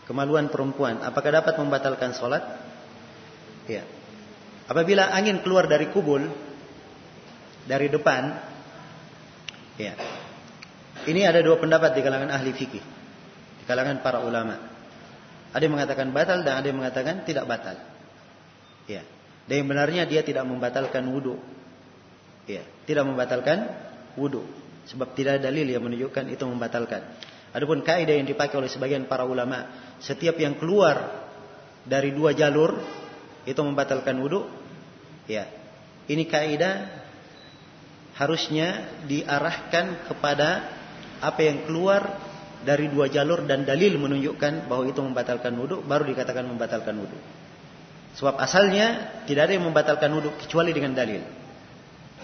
[0.08, 2.44] kemaluan perempuan, apakah dapat membatalkan sholat?
[3.68, 3.84] Ya.
[4.72, 6.32] Apabila angin keluar dari kubul,
[7.68, 8.40] dari depan.
[9.76, 10.00] Ya.
[11.04, 12.84] Ini ada dua pendapat di kalangan ahli fikih,
[13.60, 14.56] di kalangan para ulama.
[15.52, 17.76] Ada yang mengatakan batal dan ada yang mengatakan tidak batal.
[18.88, 19.04] Ya.
[19.44, 21.36] Dan yang benarnya dia tidak membatalkan wudhu.
[22.48, 23.72] Ya, tidak membatalkan
[24.20, 24.44] wudhu.
[24.84, 27.02] Sebab tidak ada dalil yang menunjukkan itu membatalkan.
[27.54, 29.70] Adapun kaidah yang dipakai oleh sebagian para ulama,
[30.02, 31.24] setiap yang keluar
[31.86, 32.82] dari dua jalur
[33.46, 34.50] itu membatalkan wudhu.
[35.30, 35.48] Ya,
[36.10, 36.90] ini kaidah
[38.20, 40.68] harusnya diarahkan kepada
[41.24, 42.20] apa yang keluar
[42.64, 47.20] dari dua jalur dan dalil menunjukkan bahwa itu membatalkan wudhu, baru dikatakan membatalkan wudhu.
[48.20, 51.24] Sebab asalnya tidak ada yang membatalkan wudhu kecuali dengan dalil.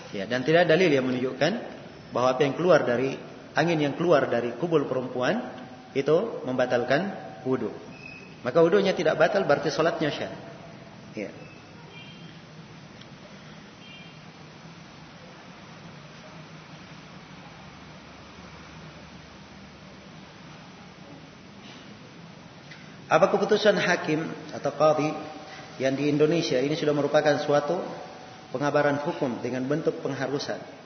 [0.09, 1.78] Ya, dan tidak ada dalil yang menunjukkan
[2.09, 3.13] bahwa apa yang keluar dari
[3.53, 5.41] angin yang keluar dari kubul perempuan
[5.93, 7.73] itu membatalkan wudhu.
[8.45, 10.31] Maka wudhunya tidak batal berarti sholatnya syah.
[11.17, 11.31] Ya.
[23.09, 24.21] Apa keputusan hakim
[24.53, 25.09] atau qadhi
[25.81, 27.81] yang di Indonesia ini sudah merupakan suatu
[28.53, 30.78] pengabaran hukum dengan bentuk pengharusan?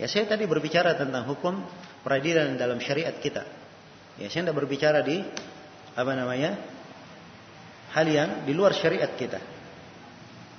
[0.00, 1.60] Ya saya tadi berbicara tentang hukum
[2.00, 3.44] peradilan dalam syariat kita.
[4.16, 5.20] Ya saya tidak berbicara di
[5.92, 6.56] apa namanya
[7.92, 9.40] hal yang di luar syariat kita.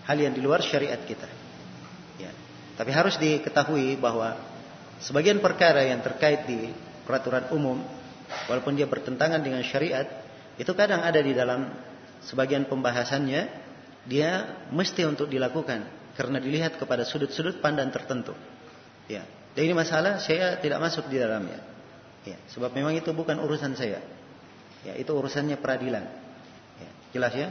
[0.06, 1.30] Hal yang di luar syariat kita.
[2.22, 2.30] Ya.
[2.78, 4.38] Tapi harus diketahui bahwa
[5.02, 6.70] sebagian perkara yang terkait di
[7.08, 7.82] peraturan umum
[8.48, 10.06] walaupun dia bertentangan dengan syariat
[10.56, 11.74] itu kadang ada di dalam
[12.24, 13.42] sebagian pembahasannya
[14.06, 14.32] dia
[14.70, 18.36] mesti untuk dilakukan karena dilihat kepada sudut-sudut pandang tertentu.
[19.12, 19.24] Ya.
[19.54, 21.62] Dan ini masalah saya tidak masuk di dalamnya.
[22.24, 24.00] Ya, sebab memang itu bukan urusan saya.
[24.84, 26.04] Ya, itu urusannya peradilan.
[26.80, 27.48] Ya, jelas ya?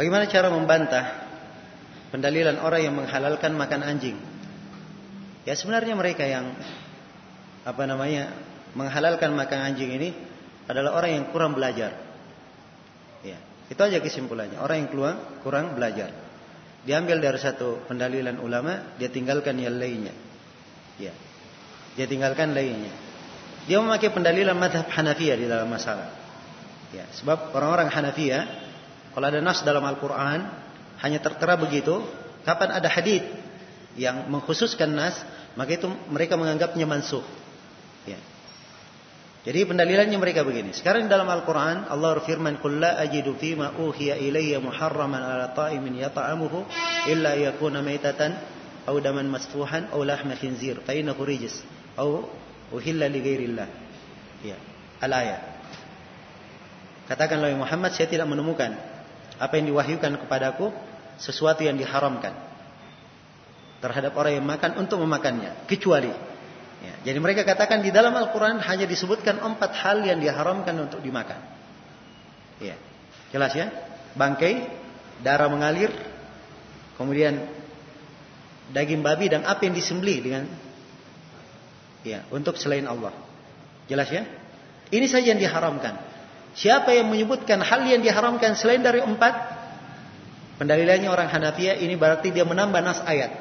[0.00, 1.28] Bagaimana cara membantah
[2.08, 4.16] pendalilan orang yang menghalalkan makan anjing?
[5.44, 6.56] Ya sebenarnya mereka yang
[7.68, 8.32] apa namanya
[8.72, 10.16] menghalalkan makan anjing ini
[10.64, 11.92] adalah orang yang kurang belajar.
[13.20, 13.36] Ya,
[13.68, 14.56] itu aja kesimpulannya.
[14.56, 16.16] Orang yang keluar kurang belajar.
[16.88, 20.16] Diambil dari satu pendalilan ulama, dia tinggalkan yang lainnya.
[20.96, 21.12] Ya.
[22.00, 22.96] Dia tinggalkan lainnya.
[23.68, 26.08] Dia memakai pendalilan madhab Hanafiyah di dalam masalah.
[26.96, 28.69] Ya, sebab orang-orang Hanafiyah
[29.10, 30.46] kalau ada nas dalam Al-Quran
[31.02, 32.04] hanya tertera begitu,
[32.46, 33.26] kapan ada hadis
[33.98, 35.18] yang mengkhususkan nas,
[35.58, 37.24] maka itu mereka menganggapnya mansuh.
[38.06, 38.20] Ya.
[39.40, 40.76] Jadi pendalilannya mereka begini.
[40.76, 46.68] Sekarang dalam Al-Quran Allah berfirman, "Qul la ajidu fima uhiya ilayya muharraman ala ta'imin yata'amuhu
[47.08, 48.36] illa yakuna maitatan
[48.84, 51.64] aw daman masfuhan aw lahma khinzir fa innahu rijis
[51.96, 52.20] aw
[52.68, 53.68] uhilla li ghairillah."
[54.44, 54.60] Ya.
[55.00, 55.40] Al-ayat.
[57.08, 58.89] Katakanlah Muhammad saya tidak menemukan
[59.40, 60.68] apa yang diwahyukan kepadaku
[61.16, 62.36] sesuatu yang diharamkan
[63.80, 66.12] terhadap orang yang makan untuk memakannya kecuali
[66.84, 71.40] ya, jadi mereka katakan di dalam Al-Quran hanya disebutkan empat hal yang diharamkan untuk dimakan.
[72.60, 72.76] Ya
[73.32, 73.72] jelas ya?
[74.12, 74.68] Bangkai
[75.24, 75.88] darah mengalir
[77.00, 77.48] kemudian
[78.76, 80.44] daging babi dan apa yang disembelih dengan
[82.04, 83.16] ya untuk selain Allah.
[83.88, 84.28] Jelas ya?
[84.92, 86.09] Ini saja yang diharamkan
[86.50, 89.58] Siapa yang menyebutkan hal yang diharamkan selain dari empat?
[90.58, 93.32] Pendalilannya orang Hanafiyah ini berarti dia menambah nas ayat.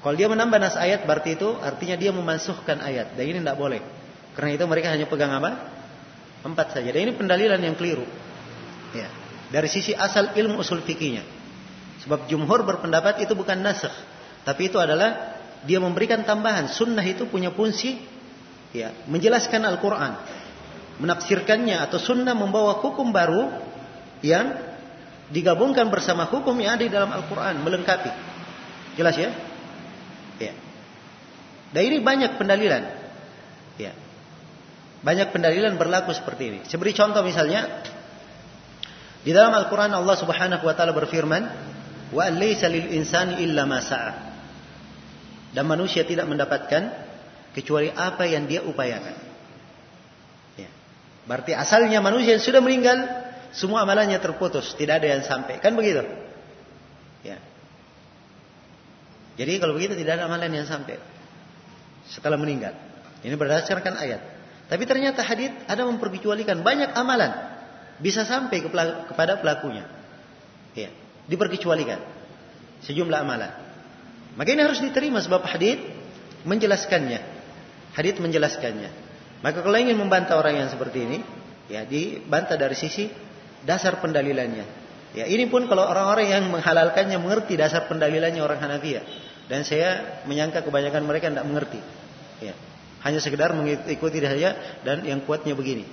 [0.00, 3.14] Kalau dia menambah nas ayat berarti itu artinya dia memansuhkan ayat.
[3.14, 3.80] Dan ini tidak boleh.
[4.34, 5.70] Karena itu mereka hanya pegang apa?
[6.42, 6.88] Empat saja.
[6.90, 8.04] Dan ini pendalilan yang keliru.
[8.96, 9.08] Ya.
[9.52, 11.22] Dari sisi asal ilmu usul fikihnya.
[12.02, 13.94] Sebab jumhur berpendapat itu bukan nasakh.
[14.42, 16.70] Tapi itu adalah dia memberikan tambahan.
[16.70, 17.98] Sunnah itu punya fungsi
[18.74, 20.12] ya, menjelaskan Al-Quran
[20.96, 23.52] menafsirkannya atau sunnah membawa hukum baru
[24.24, 24.56] yang
[25.28, 28.10] digabungkan bersama hukum yang ada di dalam Al-Quran melengkapi.
[28.96, 29.30] Jelas ya?
[30.40, 30.52] Ya.
[31.74, 32.82] Dan ini banyak pendalilan.
[33.76, 33.92] Ya.
[35.04, 36.58] Banyak pendalilan berlaku seperti ini.
[36.64, 37.84] Saya contoh misalnya
[39.26, 41.42] di dalam Al-Quran Allah Subhanahu wa taala berfirman,
[42.14, 43.82] "Wa laysa lil insani illa ma
[45.50, 47.06] Dan manusia tidak mendapatkan
[47.50, 49.25] kecuali apa yang dia upayakan.
[51.26, 52.96] Berarti asalnya manusia yang sudah meninggal,
[53.50, 55.58] semua amalannya terputus, tidak ada yang sampai.
[55.58, 56.06] Kan begitu?
[57.26, 57.42] Ya.
[59.36, 60.96] Jadi kalau begitu tidak ada amalan yang sampai
[62.06, 62.72] setelah meninggal.
[63.26, 64.22] Ini berdasarkan ayat.
[64.66, 67.30] Tapi ternyata hadis ada memperkecualikan banyak amalan
[67.98, 68.62] bisa sampai
[69.10, 69.86] kepada pelakunya.
[70.78, 70.90] Ya,
[71.26, 72.02] diperkecualikan
[72.86, 73.52] sejumlah amalan.
[74.36, 75.80] Maka ini harus diterima sebab hadis
[76.44, 77.20] menjelaskannya.
[77.96, 79.05] Hadis menjelaskannya.
[79.44, 81.18] Maka kalau ingin membantah orang yang seperti ini,
[81.68, 83.10] ya dibantah dari sisi
[83.66, 84.86] dasar pendalilannya.
[85.16, 89.04] Ya, ini pun kalau orang-orang yang menghalalkannya mengerti dasar pendalilannya orang Hanafiyah.
[89.46, 91.80] Dan saya menyangka kebanyakan mereka tidak mengerti.
[92.42, 92.52] Ya.
[93.06, 95.86] Hanya sekedar mengikuti saja dan yang kuatnya begini.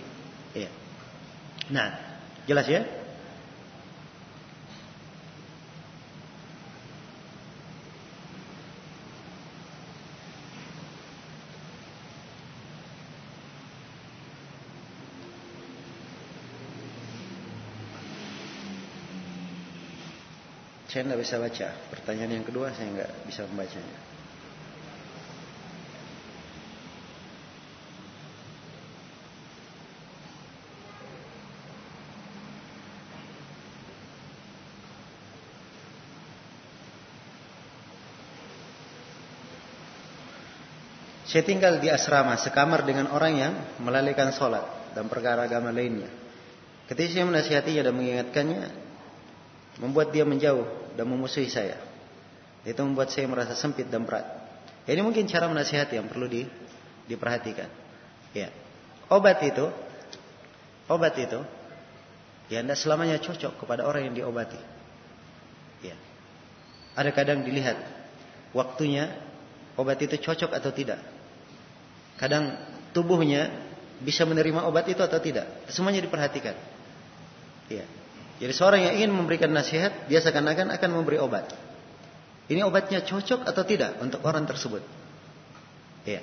[0.57, 0.67] Ya.
[1.69, 1.87] Nah,
[2.49, 2.83] jelas ya?
[20.93, 21.67] Saya tidak bisa baca.
[21.89, 23.97] Pertanyaan yang kedua saya nggak bisa membacanya.
[41.25, 46.13] Saya tinggal di asrama sekamar dengan orang yang melalaikan sholat dan perkara agama lainnya.
[46.85, 48.63] Ketika saya menasihatinya dan mengingatkannya,
[49.81, 51.77] membuat dia menjauh dan memusuhi saya.
[52.63, 54.23] Itu membuat saya merasa sempit dan berat.
[54.87, 56.43] Ini mungkin cara menasihati yang perlu di,
[57.07, 57.67] diperhatikan.
[58.35, 58.51] Ya.
[59.11, 59.67] Obat itu,
[60.87, 61.39] obat itu,
[62.51, 64.59] ya tidak selamanya cocok kepada orang yang diobati.
[65.83, 65.95] Ya.
[66.95, 67.79] Ada kadang dilihat
[68.55, 69.11] waktunya
[69.75, 70.99] obat itu cocok atau tidak.
[72.19, 72.55] Kadang
[72.95, 73.51] tubuhnya
[74.03, 75.67] bisa menerima obat itu atau tidak.
[75.71, 76.55] Semuanya diperhatikan.
[77.71, 77.87] Ya.
[78.41, 81.53] Jadi seorang yang ingin memberikan nasihat, dia seakan-akan akan memberi obat.
[82.49, 84.83] Ini obatnya cocok atau tidak untuk orang tersebut?
[86.03, 86.21] Iya.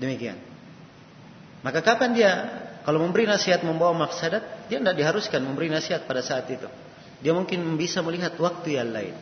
[0.00, 0.38] Demikian.
[1.62, 2.32] Maka kapan dia
[2.82, 6.66] kalau memberi nasihat membawa mafsadat, dia tidak diharuskan memberi nasihat pada saat itu.
[7.22, 9.14] Dia mungkin bisa melihat waktu yang lain.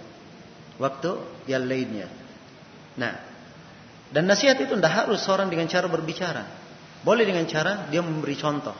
[0.80, 1.10] Waktu
[1.44, 2.08] yang lainnya.
[2.96, 3.12] Nah,
[4.08, 6.44] dan nasihat itu tidak harus seorang dengan cara berbicara.
[7.04, 8.76] Boleh dengan cara dia memberi contoh.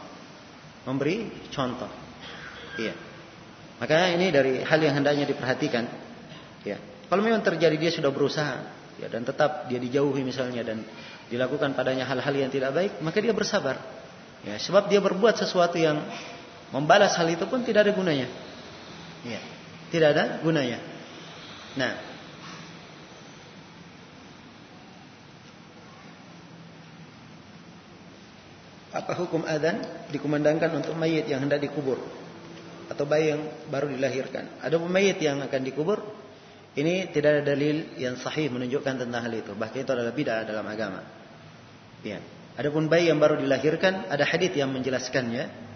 [0.89, 2.10] Memberi contoh.
[2.81, 2.95] Iya.
[3.81, 5.85] Maka ini dari hal yang hendaknya diperhatikan.
[6.65, 6.81] Ya.
[7.09, 8.61] Kalau memang terjadi dia sudah berusaha
[9.01, 10.85] ya dan tetap dia dijauhi misalnya dan
[11.33, 13.81] dilakukan padanya hal-hal yang tidak baik, maka dia bersabar.
[14.41, 16.01] Ya, sebab dia berbuat sesuatu yang
[16.73, 18.29] membalas hal itu pun tidak ada gunanya.
[19.25, 19.41] Ya.
[19.91, 20.79] Tidak ada gunanya.
[21.75, 21.93] Nah,
[28.91, 31.99] apa hukum adzan dikumandangkan untuk mayit yang hendak dikubur?
[32.91, 34.59] Atau bayi yang baru dilahirkan.
[34.59, 36.03] Ada mayit yang akan dikubur,
[36.75, 39.55] ini tidak ada dalil yang sahih menunjukkan tentang hal itu.
[39.55, 41.07] Bahkan itu adalah bid'ah dalam agama.
[42.03, 42.19] Ya.
[42.59, 45.71] Adapun bayi yang baru dilahirkan, ada hadis yang menjelaskannya.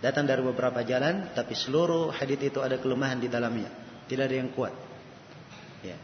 [0.00, 3.70] Datang dari beberapa jalan, tapi seluruh hadis itu ada kelemahan di dalamnya.
[4.10, 4.74] Tidak ada yang kuat.
[5.86, 5.94] Ya.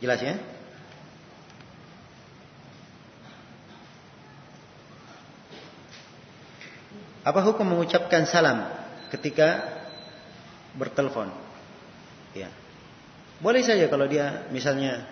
[0.00, 0.34] Jelas ya?
[7.24, 9.64] Apa hukum mengucapkan salam ketika
[10.78, 11.30] bertelepon.
[12.34, 12.50] Ya.
[13.38, 15.06] Boleh saja kalau dia misalnya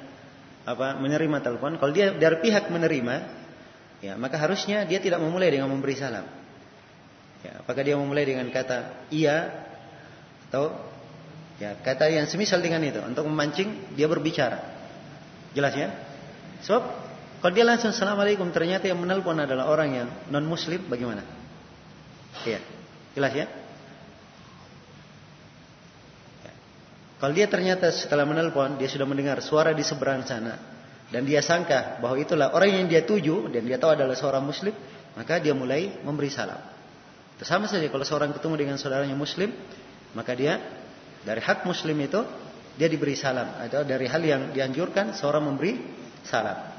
[0.63, 3.15] apa menerima telepon, kalau dia dari pihak menerima,
[4.03, 6.27] ya maka harusnya dia tidak memulai dengan memberi salam.
[7.43, 9.51] Ya, apakah dia memulai dengan kata iya
[10.47, 10.71] atau
[11.59, 14.63] ya kata yang semisal dengan itu untuk memancing dia berbicara.
[15.51, 15.91] Jelas ya?
[16.63, 16.83] Sebab
[17.43, 21.27] kalau dia langsung assalamualaikum ternyata yang menelpon adalah orang yang non muslim bagaimana?
[22.47, 22.63] Iya,
[23.19, 23.47] jelas ya?
[27.23, 30.59] Kalau dia ternyata setelah menelpon dia sudah mendengar suara di seberang sana
[31.07, 34.75] dan dia sangka bahwa itulah orang yang dia tuju dan dia tahu adalah seorang muslim,
[35.15, 36.59] maka dia mulai memberi salam.
[37.39, 39.55] Itu sama saja kalau seorang ketemu dengan saudaranya muslim,
[40.19, 40.59] maka dia
[41.23, 42.27] dari hak muslim itu
[42.75, 45.79] dia diberi salam atau dari hal yang dianjurkan seorang memberi
[46.27, 46.72] salam.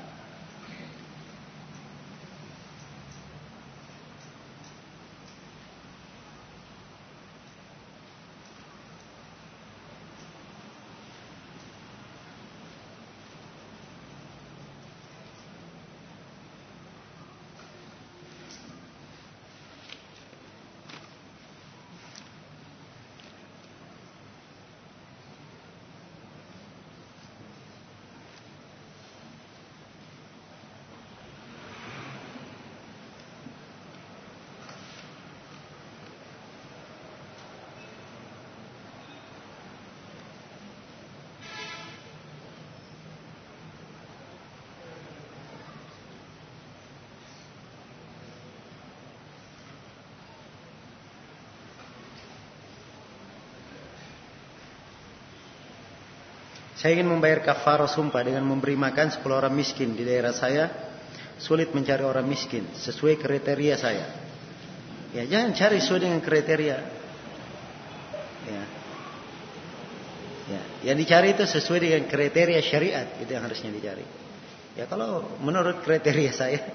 [56.84, 60.67] Saya ingin membayar kafarah sumpah dengan memberi makan 10 orang miskin di daerah saya.
[61.40, 64.06] Sulit mencari orang miskin sesuai kriteria saya.
[65.15, 66.77] Ya, jangan cari sesuai dengan kriteria.
[68.52, 68.63] Ya.
[70.44, 70.62] Ya,
[70.92, 74.04] yang dicari itu sesuai dengan kriteria syariat itu yang harusnya dicari.
[74.75, 76.67] Ya kalau menurut kriteria saya,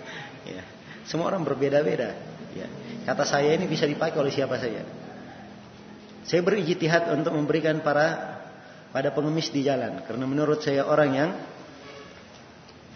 [0.49, 0.65] ya
[1.05, 2.17] semua orang berbeda-beda.
[2.57, 2.65] Ya,
[3.05, 4.89] kata saya ini bisa dipakai oleh siapa saja.
[6.25, 8.38] Saya berijtihad untuk memberikan para
[8.89, 11.31] pada pengemis di jalan karena menurut saya orang yang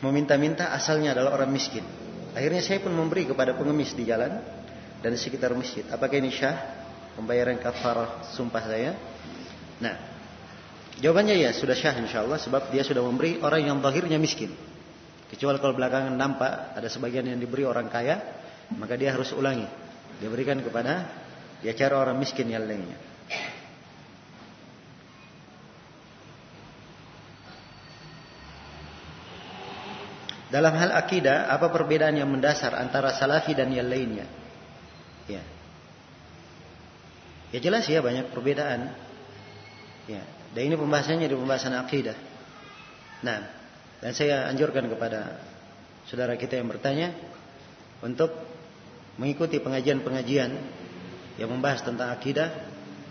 [0.03, 1.85] meminta-minta asalnya adalah orang miskin.
[2.33, 4.41] Akhirnya saya pun memberi kepada pengemis di jalan
[5.05, 5.85] dan di sekitar masjid.
[5.93, 6.81] Apakah ini syah?
[7.13, 8.97] Pembayaran kafarah sumpah saya.
[9.85, 9.95] Nah,
[10.97, 14.49] jawabannya ya sudah syah insya Allah sebab dia sudah memberi orang yang zahirnya miskin.
[15.29, 18.17] Kecuali kalau belakangan nampak ada sebagian yang diberi orang kaya,
[18.81, 19.69] maka dia harus ulangi.
[20.21, 21.05] Dia berikan kepada
[21.61, 23.12] dia cara orang miskin yang lainnya.
[30.53, 34.29] Dalam hal akidah, apa perbedaan yang mendasar antara salafi dan yang lainnya?
[35.25, 35.41] Ya.
[37.57, 38.93] Ya jelas ya banyak perbedaan.
[40.05, 40.21] Ya.
[40.53, 42.17] Dan ini pembahasannya di pembahasan akidah.
[43.25, 43.49] Nah,
[44.05, 45.41] dan saya anjurkan kepada
[46.05, 47.17] saudara kita yang bertanya
[48.05, 48.35] untuk
[49.17, 50.51] mengikuti pengajian-pengajian
[51.41, 52.53] yang membahas tentang akidah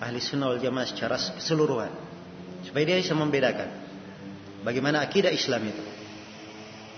[0.01, 1.89] ahli sunnah wal jamaah secara keseluruhan
[2.65, 3.69] supaya dia bisa membedakan
[4.65, 5.83] bagaimana akidah Islam itu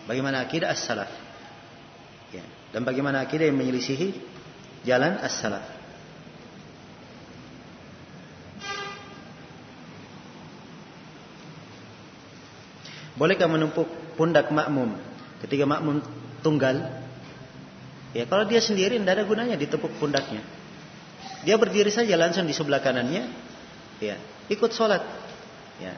[0.04, 1.08] Bagaimana akidah as-salaf.
[2.36, 2.44] Ya.
[2.76, 4.12] Dan bagaimana akidah yang menyelisihi
[4.84, 5.64] jalan as-salaf.
[13.14, 13.86] Bolehkah menumpuk
[14.18, 14.98] pundak makmum
[15.46, 16.02] ketika makmum
[16.42, 17.06] tunggal?
[18.18, 20.42] Ya kalau dia sendiri tidak ada gunanya ditepuk pundaknya.
[21.46, 23.30] Dia berdiri saja langsung di sebelah kanannya,
[24.02, 24.18] ya
[24.50, 25.06] ikut sholat.
[25.78, 25.94] Ya,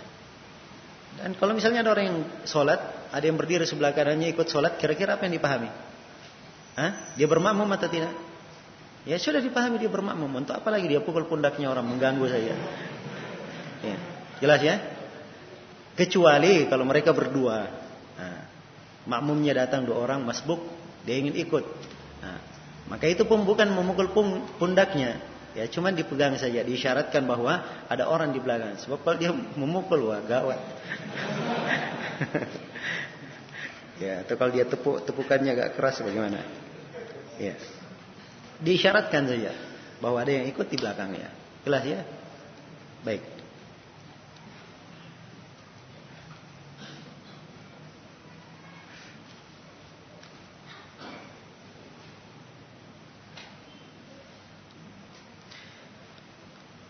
[1.20, 2.80] dan kalau misalnya ada orang yang sholat,
[3.16, 5.72] ada yang berdiri sebelah kanannya ikut sholat, kira-kira apa yang dipahami?
[6.76, 7.16] Hah?
[7.16, 8.12] Dia bermakmum atau tidak?
[9.08, 10.28] Ya sudah dipahami dia bermakmum.
[10.44, 12.52] Untuk apa lagi dia pukul pundaknya orang mengganggu saja?
[13.80, 13.98] Ya.
[14.44, 14.76] Jelas ya?
[15.96, 17.72] Kecuali kalau mereka berdua.
[18.20, 18.44] Nah,
[19.08, 20.60] makmumnya datang dua orang masbuk,
[21.08, 21.64] dia ingin ikut.
[22.20, 22.44] Nah,
[22.92, 24.12] maka itu pun bukan memukul
[24.60, 25.24] pundaknya,
[25.56, 28.76] Ya, cuman dipegang saja, diisyaratkan bahwa ada orang di belakang.
[28.76, 30.60] Sebab kalau dia memukul, wah gawat.
[34.04, 36.40] ya, atau kalau dia tepuk tepukannya agak keras bagaimana?
[37.40, 37.56] Ya.
[38.64, 39.52] Diisyaratkan saja
[40.00, 41.30] bahwa ada yang ikut di belakangnya.
[41.68, 42.02] Jelas ya?
[43.04, 43.36] Baik.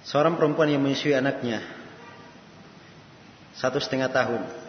[0.05, 1.59] Seorang perempuan yang menyusui anaknya
[3.57, 4.64] satu setengah tahun.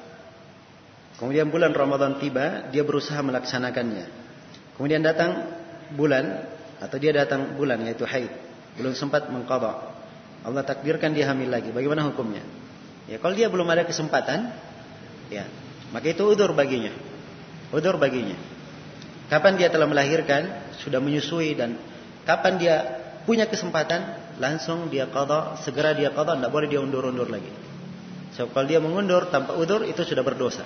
[1.17, 4.07] Kemudian bulan Ramadan tiba, dia berusaha melaksanakannya.
[4.77, 5.49] Kemudian datang
[5.97, 6.45] bulan
[6.77, 8.29] atau dia datang bulan yaitu haid,
[8.77, 9.97] belum sempat mengqadha.
[10.45, 11.73] Allah takdirkan dia hamil lagi.
[11.73, 12.45] Bagaimana hukumnya?
[13.09, 14.53] Ya kalau dia belum ada kesempatan,
[15.33, 15.49] ya
[15.91, 16.93] maka itu udur baginya.
[17.73, 18.37] Udur baginya.
[19.27, 21.81] Kapan dia telah melahirkan, sudah menyusui dan
[22.29, 22.77] kapan dia
[23.27, 27.51] punya kesempatan, langsung dia qada, segera dia qada, tidak boleh dia undur-undur lagi.
[28.39, 30.63] So, kalau dia mengundur tanpa udur itu sudah berdosa.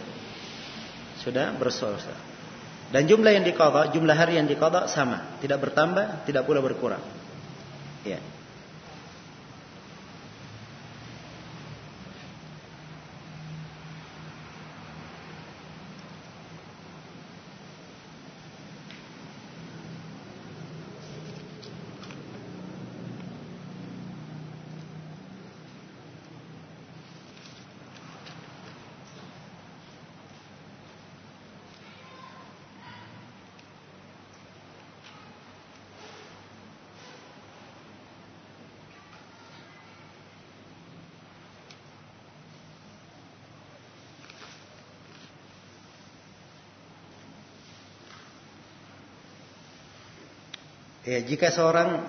[1.21, 2.16] Sudah berdosa.
[2.91, 7.05] Dan jumlah yang diqada, jumlah hari yang diqada sama, tidak bertambah, tidak pula berkurang.
[8.03, 8.18] Ya.
[51.11, 52.06] Ya, jika seorang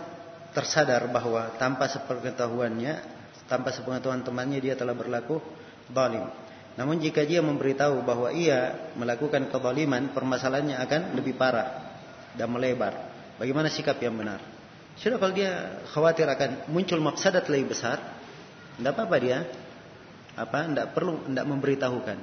[0.54, 3.02] tersadar bahwa tanpa sepengetahuannya,
[3.50, 5.42] tanpa sepengetahuan temannya dia telah berlaku
[5.90, 6.30] zalim.
[6.78, 11.98] Namun jika dia memberitahu bahwa ia melakukan kezaliman, permasalahannya akan lebih parah
[12.38, 12.94] dan melebar.
[13.42, 14.38] Bagaimana sikap yang benar?
[15.02, 17.98] Sudah kalau dia khawatir akan muncul mafsadat lebih besar,
[18.78, 19.50] tidak apa-apa dia
[20.38, 22.18] apa tidak perlu tidak memberitahukan.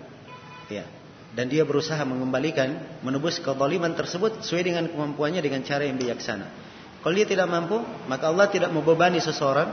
[0.70, 0.86] Ya.
[1.28, 6.67] Dan dia berusaha mengembalikan menebus kezaliman tersebut sesuai dengan kemampuannya dengan cara yang bijaksana.
[7.08, 9.64] Kalau dia tidak mampu, maka Allah tidak membebani seseorang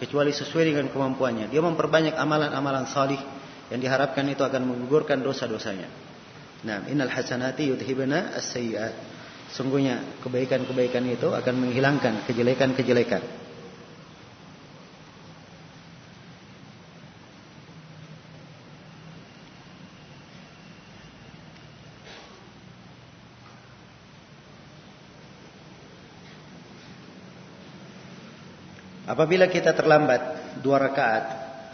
[0.00, 1.52] kecuali sesuai dengan kemampuannya.
[1.52, 3.20] Dia memperbanyak amalan-amalan salih
[3.68, 5.84] yang diharapkan itu akan menggugurkan dosa-dosanya.
[6.64, 8.96] Nah, innal hasanati yudhibna as-sayyi'at.
[9.52, 13.20] Sungguhnya kebaikan-kebaikan itu akan menghilangkan kejelekan-kejelekan.
[29.18, 31.24] Apabila kita terlambat dua rakaat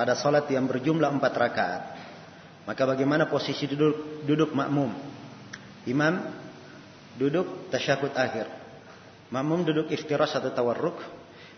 [0.00, 1.82] pada sholat yang berjumlah empat rakaat,
[2.64, 4.88] maka bagaimana posisi duduk, duduk makmum?
[5.84, 6.24] Imam
[7.20, 8.48] duduk tasyahud akhir.
[9.28, 10.96] Makmum duduk iftirash atau tawarruk.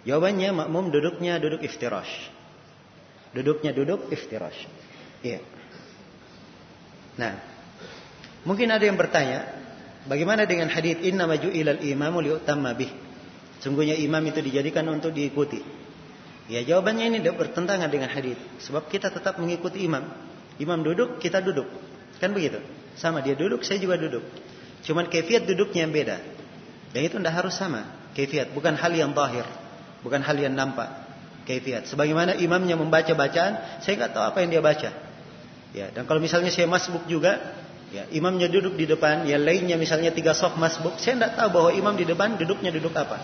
[0.03, 2.34] Jawabannya makmum duduknya duduk iftirash.
[3.30, 4.66] Duduknya duduk iftirash.
[5.22, 5.39] Iya.
[7.14, 7.39] Nah,
[8.43, 9.55] mungkin ada yang bertanya,
[10.11, 13.05] bagaimana dengan hadis inna maju ilal imamu liutamma bih?
[13.61, 15.61] Sungguhnya imam itu dijadikan untuk diikuti.
[16.46, 18.38] Ya jawabannya ini tidak bertentangan dengan hadis.
[18.62, 20.07] Sebab kita tetap mengikuti imam.
[20.62, 21.66] Imam duduk, kita duduk.
[22.22, 22.62] Kan begitu?
[22.96, 24.24] Sama dia duduk, saya juga duduk.
[24.86, 26.16] Cuman kefiat duduknya yang beda.
[26.94, 27.84] Dan itu tidak harus sama.
[28.16, 29.44] Kefiat bukan hal yang zahir,
[30.00, 30.88] bukan hal yang nampak.
[31.44, 31.90] Kefiat.
[31.90, 34.90] Sebagaimana imamnya membaca bacaan, saya nggak tahu apa yang dia baca.
[35.76, 37.36] Ya, dan kalau misalnya saya masbuk juga,
[37.92, 41.70] ya, imamnya duduk di depan, yang lainnya misalnya tiga soft masbuk, saya tidak tahu bahwa
[41.76, 43.20] imam di depan duduknya duduk apa.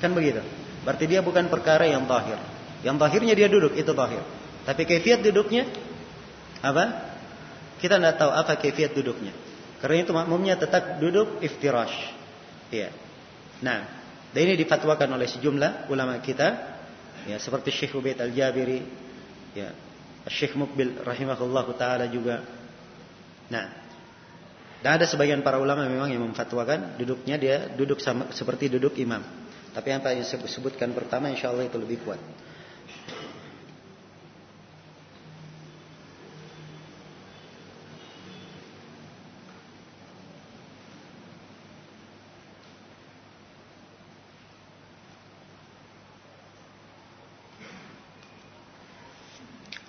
[0.00, 0.40] Kan begitu.
[0.82, 2.40] Berarti dia bukan perkara yang zahir.
[2.80, 4.24] Yang zahirnya dia duduk itu zahir.
[4.64, 5.68] Tapi kefiat duduknya
[6.64, 7.12] apa?
[7.80, 9.32] Kita tidak tahu apa kefiat duduknya.
[9.80, 11.96] Karena itu makmumnya tetap duduk iftirash.
[12.68, 12.92] Ya.
[13.64, 13.88] Nah,
[14.32, 16.48] dan ini difatwakan oleh sejumlah ulama kita,
[17.24, 18.80] ya seperti Syekh Ubaid Al-Jabiri,
[19.56, 19.72] ya,
[20.28, 22.44] Syekh Mukbil rahimahullah taala juga.
[23.48, 23.66] Nah,
[24.84, 29.39] dan ada sebagian para ulama memang yang memfatwakan duduknya dia duduk sama, seperti duduk imam.
[29.70, 32.18] Tapi yang saya sebutkan pertama insya Allah itu lebih kuat.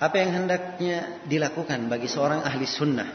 [0.02, 3.06] Apa yang hendaknya dilakukan bagi seorang ahli sunnah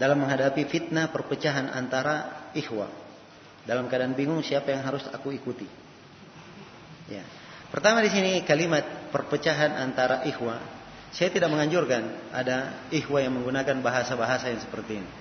[0.00, 3.05] dalam menghadapi fitnah perpecahan antara ikhwah
[3.66, 5.66] dalam keadaan bingung siapa yang harus aku ikuti.
[7.10, 7.26] Ya.
[7.68, 10.62] Pertama di sini kalimat perpecahan antara ikhwah.
[11.10, 15.12] Saya tidak menganjurkan ada ikhwah yang menggunakan bahasa-bahasa yang seperti ini.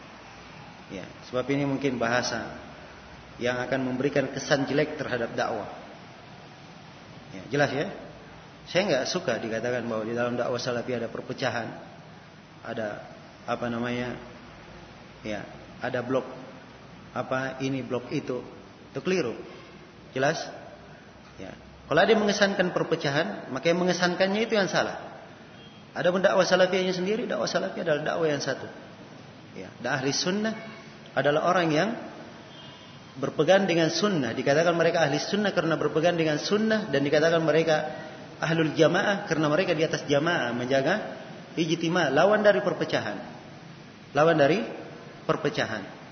[1.01, 2.53] Ya, sebab ini mungkin bahasa
[3.41, 5.65] yang akan memberikan kesan jelek terhadap dakwah.
[7.33, 7.87] Ya, jelas ya?
[8.69, 11.67] Saya nggak suka dikatakan bahwa di dalam dakwah salafi ada perpecahan,
[12.61, 13.01] ada
[13.45, 14.13] apa namanya,
[15.25, 15.41] ya,
[15.81, 16.44] ada blok
[17.15, 18.43] apa ini blok itu?
[18.91, 19.39] Itu keliru.
[20.11, 20.35] Jelas?
[21.39, 21.55] Ya.
[21.87, 24.99] Kalau ada yang mengesankan perpecahan maka yang mengesankannya itu yang salah.
[25.95, 28.67] Ada pun dakwah salafiyahnya sendiri dakwah salafiyah adalah dakwah yang satu.
[29.55, 29.71] Ya.
[29.87, 30.51] Ahli sunnah
[31.15, 31.89] adalah orang yang
[33.15, 34.35] berpegang dengan sunnah.
[34.35, 37.95] Dikatakan mereka ahli sunnah karena berpegang dengan sunnah dan dikatakan mereka
[38.43, 41.15] ahlul jamaah karena mereka di atas jamaah menjaga
[41.55, 43.17] ijtima lawan dari perpecahan.
[44.11, 44.59] Lawan dari
[45.23, 46.04] perpecahan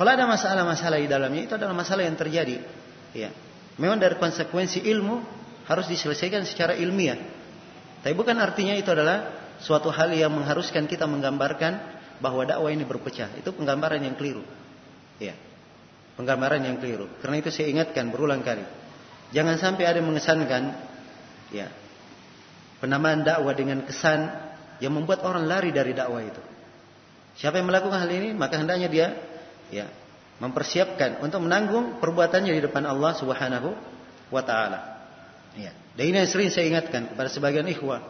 [0.00, 2.56] kalau ada masalah-masalah di dalamnya itu adalah masalah yang terjadi.
[3.12, 3.36] Ya.
[3.76, 5.20] Memang dari konsekuensi ilmu
[5.68, 7.20] harus diselesaikan secara ilmiah.
[8.00, 9.28] Tapi bukan artinya itu adalah
[9.60, 13.28] suatu hal yang mengharuskan kita menggambarkan bahwa dakwah ini berpecah.
[13.36, 14.40] Itu penggambaran yang keliru.
[15.20, 15.36] Ya.
[16.16, 17.04] Penggambaran yang keliru.
[17.20, 18.64] Karena itu saya ingatkan berulang kali.
[19.36, 20.80] Jangan sampai ada yang mengesankan
[21.52, 21.68] ya
[22.80, 24.32] penamaan dakwah dengan kesan
[24.80, 26.40] yang membuat orang lari dari dakwah itu.
[27.36, 29.08] Siapa yang melakukan hal ini maka hendaknya dia
[29.70, 29.88] ya
[30.40, 33.70] mempersiapkan untuk menanggung perbuatannya di depan Allah Subhanahu
[34.32, 34.80] wa taala.
[35.54, 35.76] Ya.
[35.94, 38.00] Dan ini yang sering saya ingatkan kepada sebagian ikhwah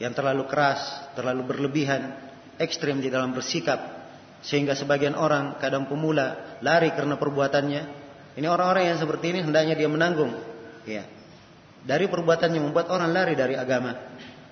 [0.00, 0.80] yang terlalu keras,
[1.12, 2.16] terlalu berlebihan,
[2.56, 4.00] ekstrem di dalam bersikap
[4.40, 8.00] sehingga sebagian orang kadang pemula lari karena perbuatannya.
[8.40, 10.32] Ini orang-orang yang seperti ini hendaknya dia menanggung
[10.88, 11.04] ya.
[11.84, 13.92] Dari perbuatannya membuat orang lari dari agama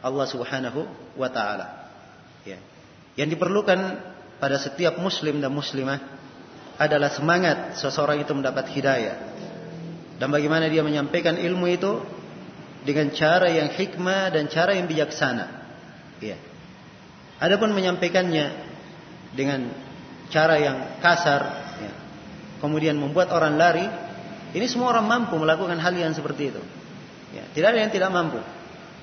[0.05, 0.85] Allah Subhanahu
[1.17, 1.89] wa taala.
[2.45, 2.61] Ya.
[3.17, 3.81] Yang diperlukan
[4.37, 6.18] pada setiap muslim dan muslimah
[6.79, 9.17] adalah semangat seseorang itu mendapat hidayah.
[10.19, 12.03] Dan bagaimana dia menyampaikan ilmu itu
[12.87, 15.47] dengan cara yang hikmah dan cara yang bijaksana.
[16.23, 16.39] Ya.
[17.43, 18.47] Adapun menyampaikannya
[19.35, 19.71] dengan
[20.31, 21.43] cara yang kasar,
[21.83, 21.93] ya.
[22.63, 23.87] kemudian membuat orang lari,
[24.55, 26.63] ini semua orang mampu melakukan hal yang seperti itu.
[27.35, 27.45] Ya.
[27.55, 28.39] Tidak ada yang tidak mampu.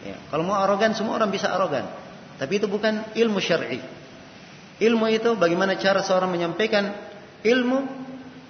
[0.03, 0.15] Ya.
[0.31, 1.87] Kalau mau arogan, semua orang bisa arogan.
[2.35, 3.79] Tapi itu bukan ilmu syar'i.
[4.75, 7.14] Ilmu itu bagaimana cara seorang menyampaikan
[7.45, 7.79] ilmu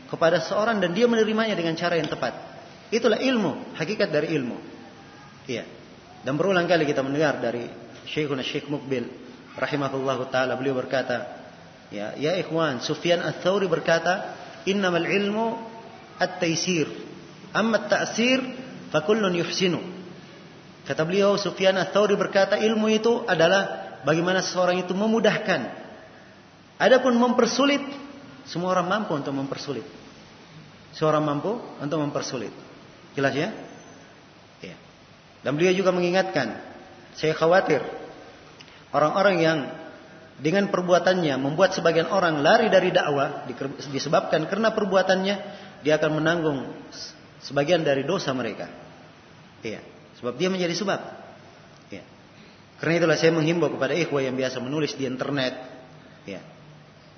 [0.07, 2.33] kepada seorang dan dia menerimanya dengan cara yang tepat.
[2.93, 4.57] Itulah ilmu, hakikat dari ilmu.
[5.49, 5.65] Iya.
[6.25, 7.67] Dan berulang kali kita mendengar dari
[8.09, 9.05] Syekhuna Syekh Mukbil
[9.57, 11.43] rahimahullah taala beliau berkata,
[11.93, 14.33] ya, ya ikhwan, Sufyan Ats-Tsauri berkata,
[14.69, 15.57] "Innamal ilmu
[16.17, 16.89] at-taisir,
[17.53, 18.39] amma at-ta'sir
[18.89, 19.81] fa kullun yuhsinu."
[20.85, 25.61] Kata beliau Sufyan Ats-Tsauri berkata, ilmu itu adalah bagaimana seseorang itu memudahkan.
[26.77, 27.81] Adapun mempersulit
[28.45, 29.85] semua orang mampu untuk mempersulit.
[30.95, 32.53] Seorang mampu untuk mempersulit.
[33.17, 33.49] Jelas ya?
[34.63, 34.77] Ya.
[35.43, 36.55] Dan beliau juga mengingatkan,
[37.17, 37.83] saya khawatir
[38.95, 39.59] orang-orang yang
[40.35, 43.47] dengan perbuatannya membuat sebagian orang lari dari dakwah
[43.91, 45.35] disebabkan karena perbuatannya
[45.79, 46.59] dia akan menanggung
[47.39, 48.67] sebagian dari dosa mereka.
[49.63, 49.79] Iya,
[50.19, 50.99] sebab dia menjadi sebab.
[51.87, 52.03] Iya.
[52.83, 55.55] Karena itulah saya menghimbau kepada ikhwah yang biasa menulis di internet,
[56.27, 56.43] ya.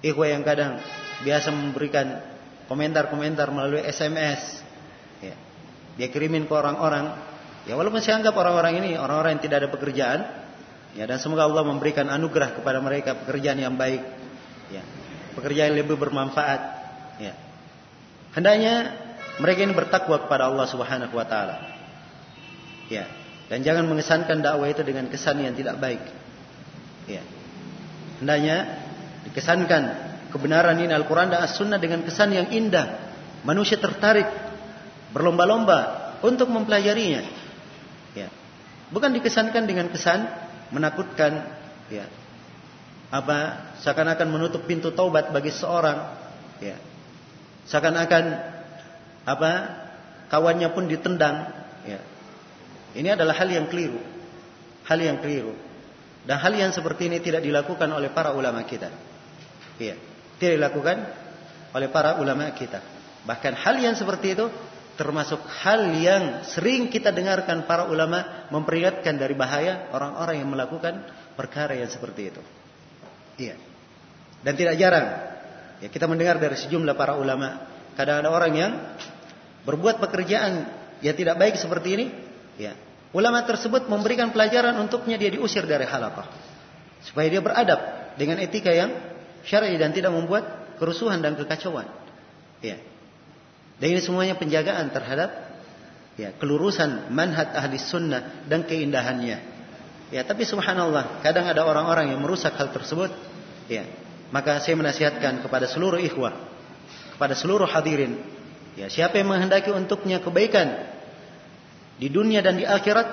[0.05, 0.77] Ikhwah yang kadang
[1.25, 2.21] biasa memberikan
[2.67, 4.61] komentar-komentar melalui SMS,
[5.23, 5.35] ya.
[5.97, 7.27] Dia kirimin ke orang-orang
[7.67, 10.19] Ya walaupun saya anggap orang-orang ini orang-orang yang tidak ada pekerjaan,
[10.95, 13.99] ya dan semoga Allah memberikan anugerah kepada mereka pekerjaan yang baik,
[14.71, 14.81] ya
[15.35, 16.61] pekerjaan yang lebih bermanfaat,
[17.19, 17.35] ya.
[18.31, 18.95] Hendaknya
[19.43, 21.55] mereka ini bertakwa kepada Allah Subhanahu Wa Taala,
[22.87, 23.03] ya
[23.51, 25.99] dan jangan mengesankan dakwah itu dengan kesan yang tidak baik,
[27.11, 27.19] ya.
[28.23, 28.79] Hendaknya
[29.27, 29.83] dikesankan
[30.37, 33.01] kebenaran ini Al-Quran dan As-Sunnah dengan kesan yang indah,
[33.41, 34.29] manusia tertarik
[35.09, 37.25] berlomba-lomba untuk mempelajarinya.
[38.13, 38.29] Ya.
[38.93, 40.29] Bukan dikesankan dengan kesan
[40.69, 41.41] menakutkan,
[41.89, 42.05] ya.
[43.09, 46.13] Apa seakan-akan menutup pintu taubat bagi seorang,
[46.61, 46.77] ya.
[47.65, 48.23] Seakan-akan
[49.25, 49.51] apa
[50.29, 51.49] kawannya pun ditendang,
[51.83, 51.99] ya.
[52.93, 53.99] Ini adalah hal yang keliru.
[54.85, 55.57] Hal yang keliru.
[56.23, 58.91] Dan hal yang seperti ini tidak dilakukan oleh para ulama kita.
[59.79, 59.95] Ya.
[60.37, 60.97] Tidak dilakukan
[61.73, 62.79] oleh para ulama kita.
[63.25, 64.47] Bahkan hal yang seperti itu
[64.97, 71.05] termasuk hal yang sering kita dengarkan para ulama memperingatkan dari bahaya orang-orang yang melakukan
[71.37, 72.41] perkara yang seperti itu.
[73.37, 73.55] Iya.
[74.41, 75.07] Dan tidak jarang
[75.77, 77.61] ya kita mendengar dari sejumlah para ulama
[77.93, 78.71] kadang ada orang yang
[79.65, 80.65] berbuat pekerjaan
[81.05, 82.05] yang tidak baik seperti ini,
[82.57, 82.73] ya.
[83.13, 86.27] Ulama tersebut memberikan pelajaran untuknya dia diusir dari halaqah
[87.05, 87.79] supaya dia beradab
[88.19, 88.91] dengan etika yang
[89.47, 91.87] syar'i dan tidak membuat kerusuhan dan kekacauan.
[92.59, 92.77] Ya.
[93.79, 95.31] Dan ini semuanya penjagaan terhadap
[96.17, 99.57] ya kelurusan manhaj ahli sunnah dan keindahannya.
[100.07, 103.11] Ya, tapi subhanallah, kadang ada orang-orang yang merusak hal tersebut.
[103.67, 103.83] Ya,
[104.31, 106.31] maka saya menasihatkan kepada seluruh ikhwah,
[107.15, 108.15] kepada seluruh hadirin,
[108.79, 110.87] ya siapa yang menghendaki untuknya kebaikan
[111.99, 113.07] di dunia dan di akhirat,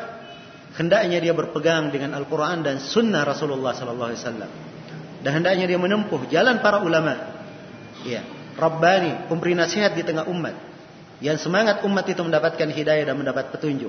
[0.79, 4.51] hendaknya dia berpegang dengan Al-Quran dan Sunnah Rasulullah Sallallahu Alaihi Wasallam.
[5.25, 7.17] Dan hendaknya dia menempuh jalan para ulama.
[8.05, 8.21] Ya,
[8.61, 10.53] Rabbani, pemberi nasihat di tengah umat.
[11.25, 13.89] Yang semangat umat itu mendapatkan hidayah dan mendapat petunjuk.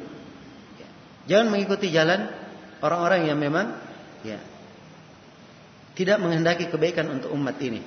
[0.80, 0.88] Ya.
[1.36, 2.32] Jangan mengikuti jalan
[2.80, 3.76] orang-orang yang memang
[4.24, 4.40] ya
[6.00, 7.84] tidak menghendaki kebaikan untuk umat ini.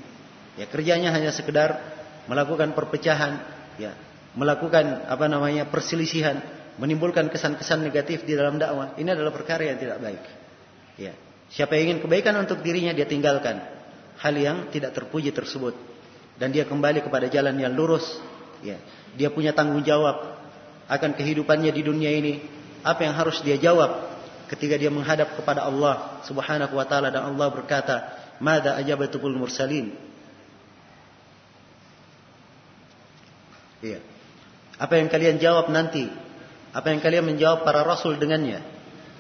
[0.61, 1.81] Ya, kerjanya hanya sekedar
[2.29, 3.41] melakukan perpecahan,
[3.81, 3.97] ya,
[4.37, 6.45] melakukan apa namanya perselisihan,
[6.77, 8.93] menimbulkan kesan-kesan negatif di dalam dakwah.
[9.01, 10.23] Ini adalah perkara yang tidak baik.
[11.01, 11.15] Ya.
[11.49, 13.65] Siapa yang ingin kebaikan untuk dirinya dia tinggalkan
[14.21, 15.73] hal yang tidak terpuji tersebut
[16.37, 18.05] dan dia kembali kepada jalan yang lurus,
[18.61, 18.77] ya.
[19.17, 20.39] Dia punya tanggung jawab
[20.87, 22.45] akan kehidupannya di dunia ini.
[22.85, 24.07] Apa yang harus dia jawab
[24.47, 27.97] ketika dia menghadap kepada Allah Subhanahu wa taala dan Allah berkata,
[28.39, 29.91] "Mada ajabatul mursalin?"
[33.83, 33.99] Iya.
[34.79, 36.07] Apa yang kalian jawab nanti?
[36.71, 38.63] Apa yang kalian menjawab para rasul dengannya?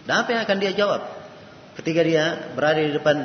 [0.06, 1.17] Dan apa yang akan dia jawab
[1.78, 3.16] ketika dia berada di depan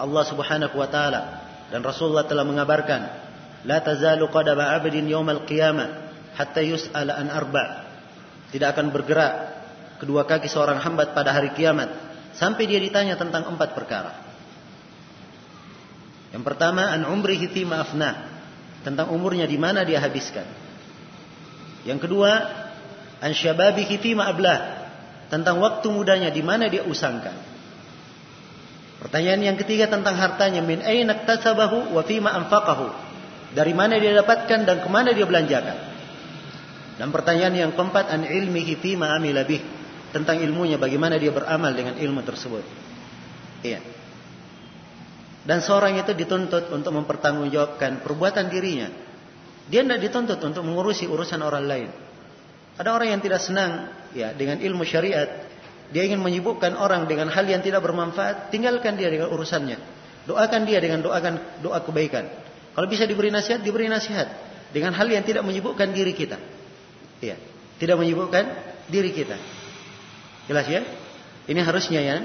[0.00, 1.22] Allah Subhanahu wa taala
[1.68, 3.00] dan Rasulullah telah mengabarkan,
[3.68, 5.88] "La tazalu qadama 'abdin yaumal qiyamah
[6.34, 7.84] hatta yus'ala an arba'."
[8.50, 9.32] Tidak akan bergerak
[10.00, 11.92] kedua kaki seorang hamba pada hari kiamat
[12.34, 14.12] sampai dia ditanya tentang empat perkara.
[16.34, 18.26] Yang pertama, an umrihi fi afna,
[18.82, 20.46] tentang umurnya di mana dia habiskan.
[21.86, 22.30] Yang kedua,
[23.22, 24.90] an syababihi fi ablah,
[25.30, 27.53] tentang waktu mudanya di mana dia usangkan.
[29.04, 32.88] Pertanyaan yang ketiga tentang hartanya min aina tasabahu wa fima anfaqahu.
[33.52, 35.76] Dari mana dia dapatkan dan ke mana dia belanjakan.
[36.96, 39.60] Dan pertanyaan yang keempat an ilmihi fima amila bih.
[40.08, 42.64] Tentang ilmunya bagaimana dia beramal dengan ilmu tersebut.
[43.60, 43.84] Iya.
[45.44, 48.88] Dan seorang itu dituntut untuk mempertanggungjawabkan perbuatan dirinya.
[49.68, 51.88] Dia tidak dituntut untuk mengurusi urusan orang lain.
[52.80, 55.28] Ada orang yang tidak senang ya dengan ilmu syariat,
[55.92, 59.76] dia ingin menyibukkan orang dengan hal yang tidak bermanfaat, tinggalkan dia dengan urusannya.
[60.24, 62.24] Doakan dia dengan doakan doa kebaikan.
[62.72, 64.26] Kalau bisa diberi nasihat, diberi nasihat
[64.72, 66.40] dengan hal yang tidak menyibukkan diri kita.
[67.20, 67.36] Iya,
[67.76, 68.44] tidak menyibukkan
[68.88, 69.36] diri kita.
[70.48, 70.82] Jelas ya?
[71.44, 72.16] Ini harusnya ya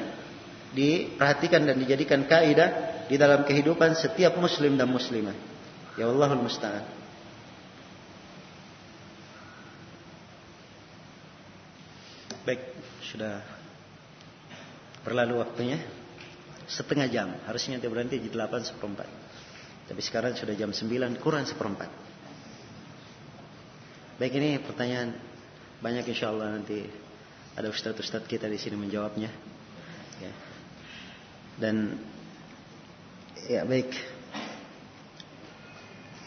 [0.74, 5.34] diperhatikan dan dijadikan kaidah di dalam kehidupan setiap muslim dan muslimah.
[5.98, 6.86] Ya Allahul musta'an.
[12.46, 12.62] Baik,
[13.10, 13.60] sudah
[15.00, 15.80] Berlalu waktunya
[16.68, 17.32] setengah jam.
[17.48, 19.08] Harusnya dia berhenti di 8 seperempat.
[19.88, 21.90] Tapi sekarang sudah jam 9 kurang seperempat.
[24.20, 25.16] Baik ini pertanyaan
[25.80, 26.84] banyak insya Allah nanti
[27.56, 29.32] ada ustadz-ustadz kita di sini menjawabnya.
[30.20, 30.34] Ya.
[31.56, 31.96] Dan
[33.48, 33.90] ya baik.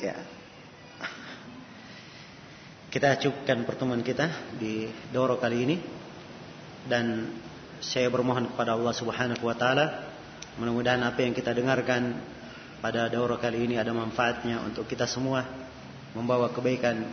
[0.00, 0.16] Ya.
[2.88, 5.76] Kita cukupkan pertemuan kita di Doro kali ini
[6.86, 7.30] dan
[7.82, 10.06] saya bermohon kepada Allah Subhanahu wa taala
[10.58, 12.18] mudah-mudahan apa yang kita dengarkan
[12.82, 15.46] pada daurah kali ini ada manfaatnya untuk kita semua
[16.12, 17.06] membawa kebaikan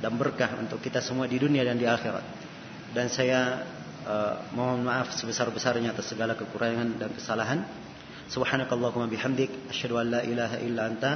[0.00, 2.24] dan berkah untuk kita semua di dunia dan di akhirat.
[2.92, 3.64] Dan saya
[4.06, 7.60] uh, mohon maaf sebesar-besarnya atas segala kekurangan dan kesalahan.
[8.30, 11.12] Subhanakallahumma bihamdik asyhadu an la ilaha illa anta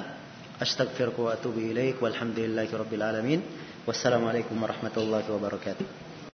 [0.61, 3.41] astaghfiruka wa atubu ilaik walhamdulillahi rabbil alamin.
[3.89, 6.10] Wassalamualaikum warahmatullahi wabarakatuh.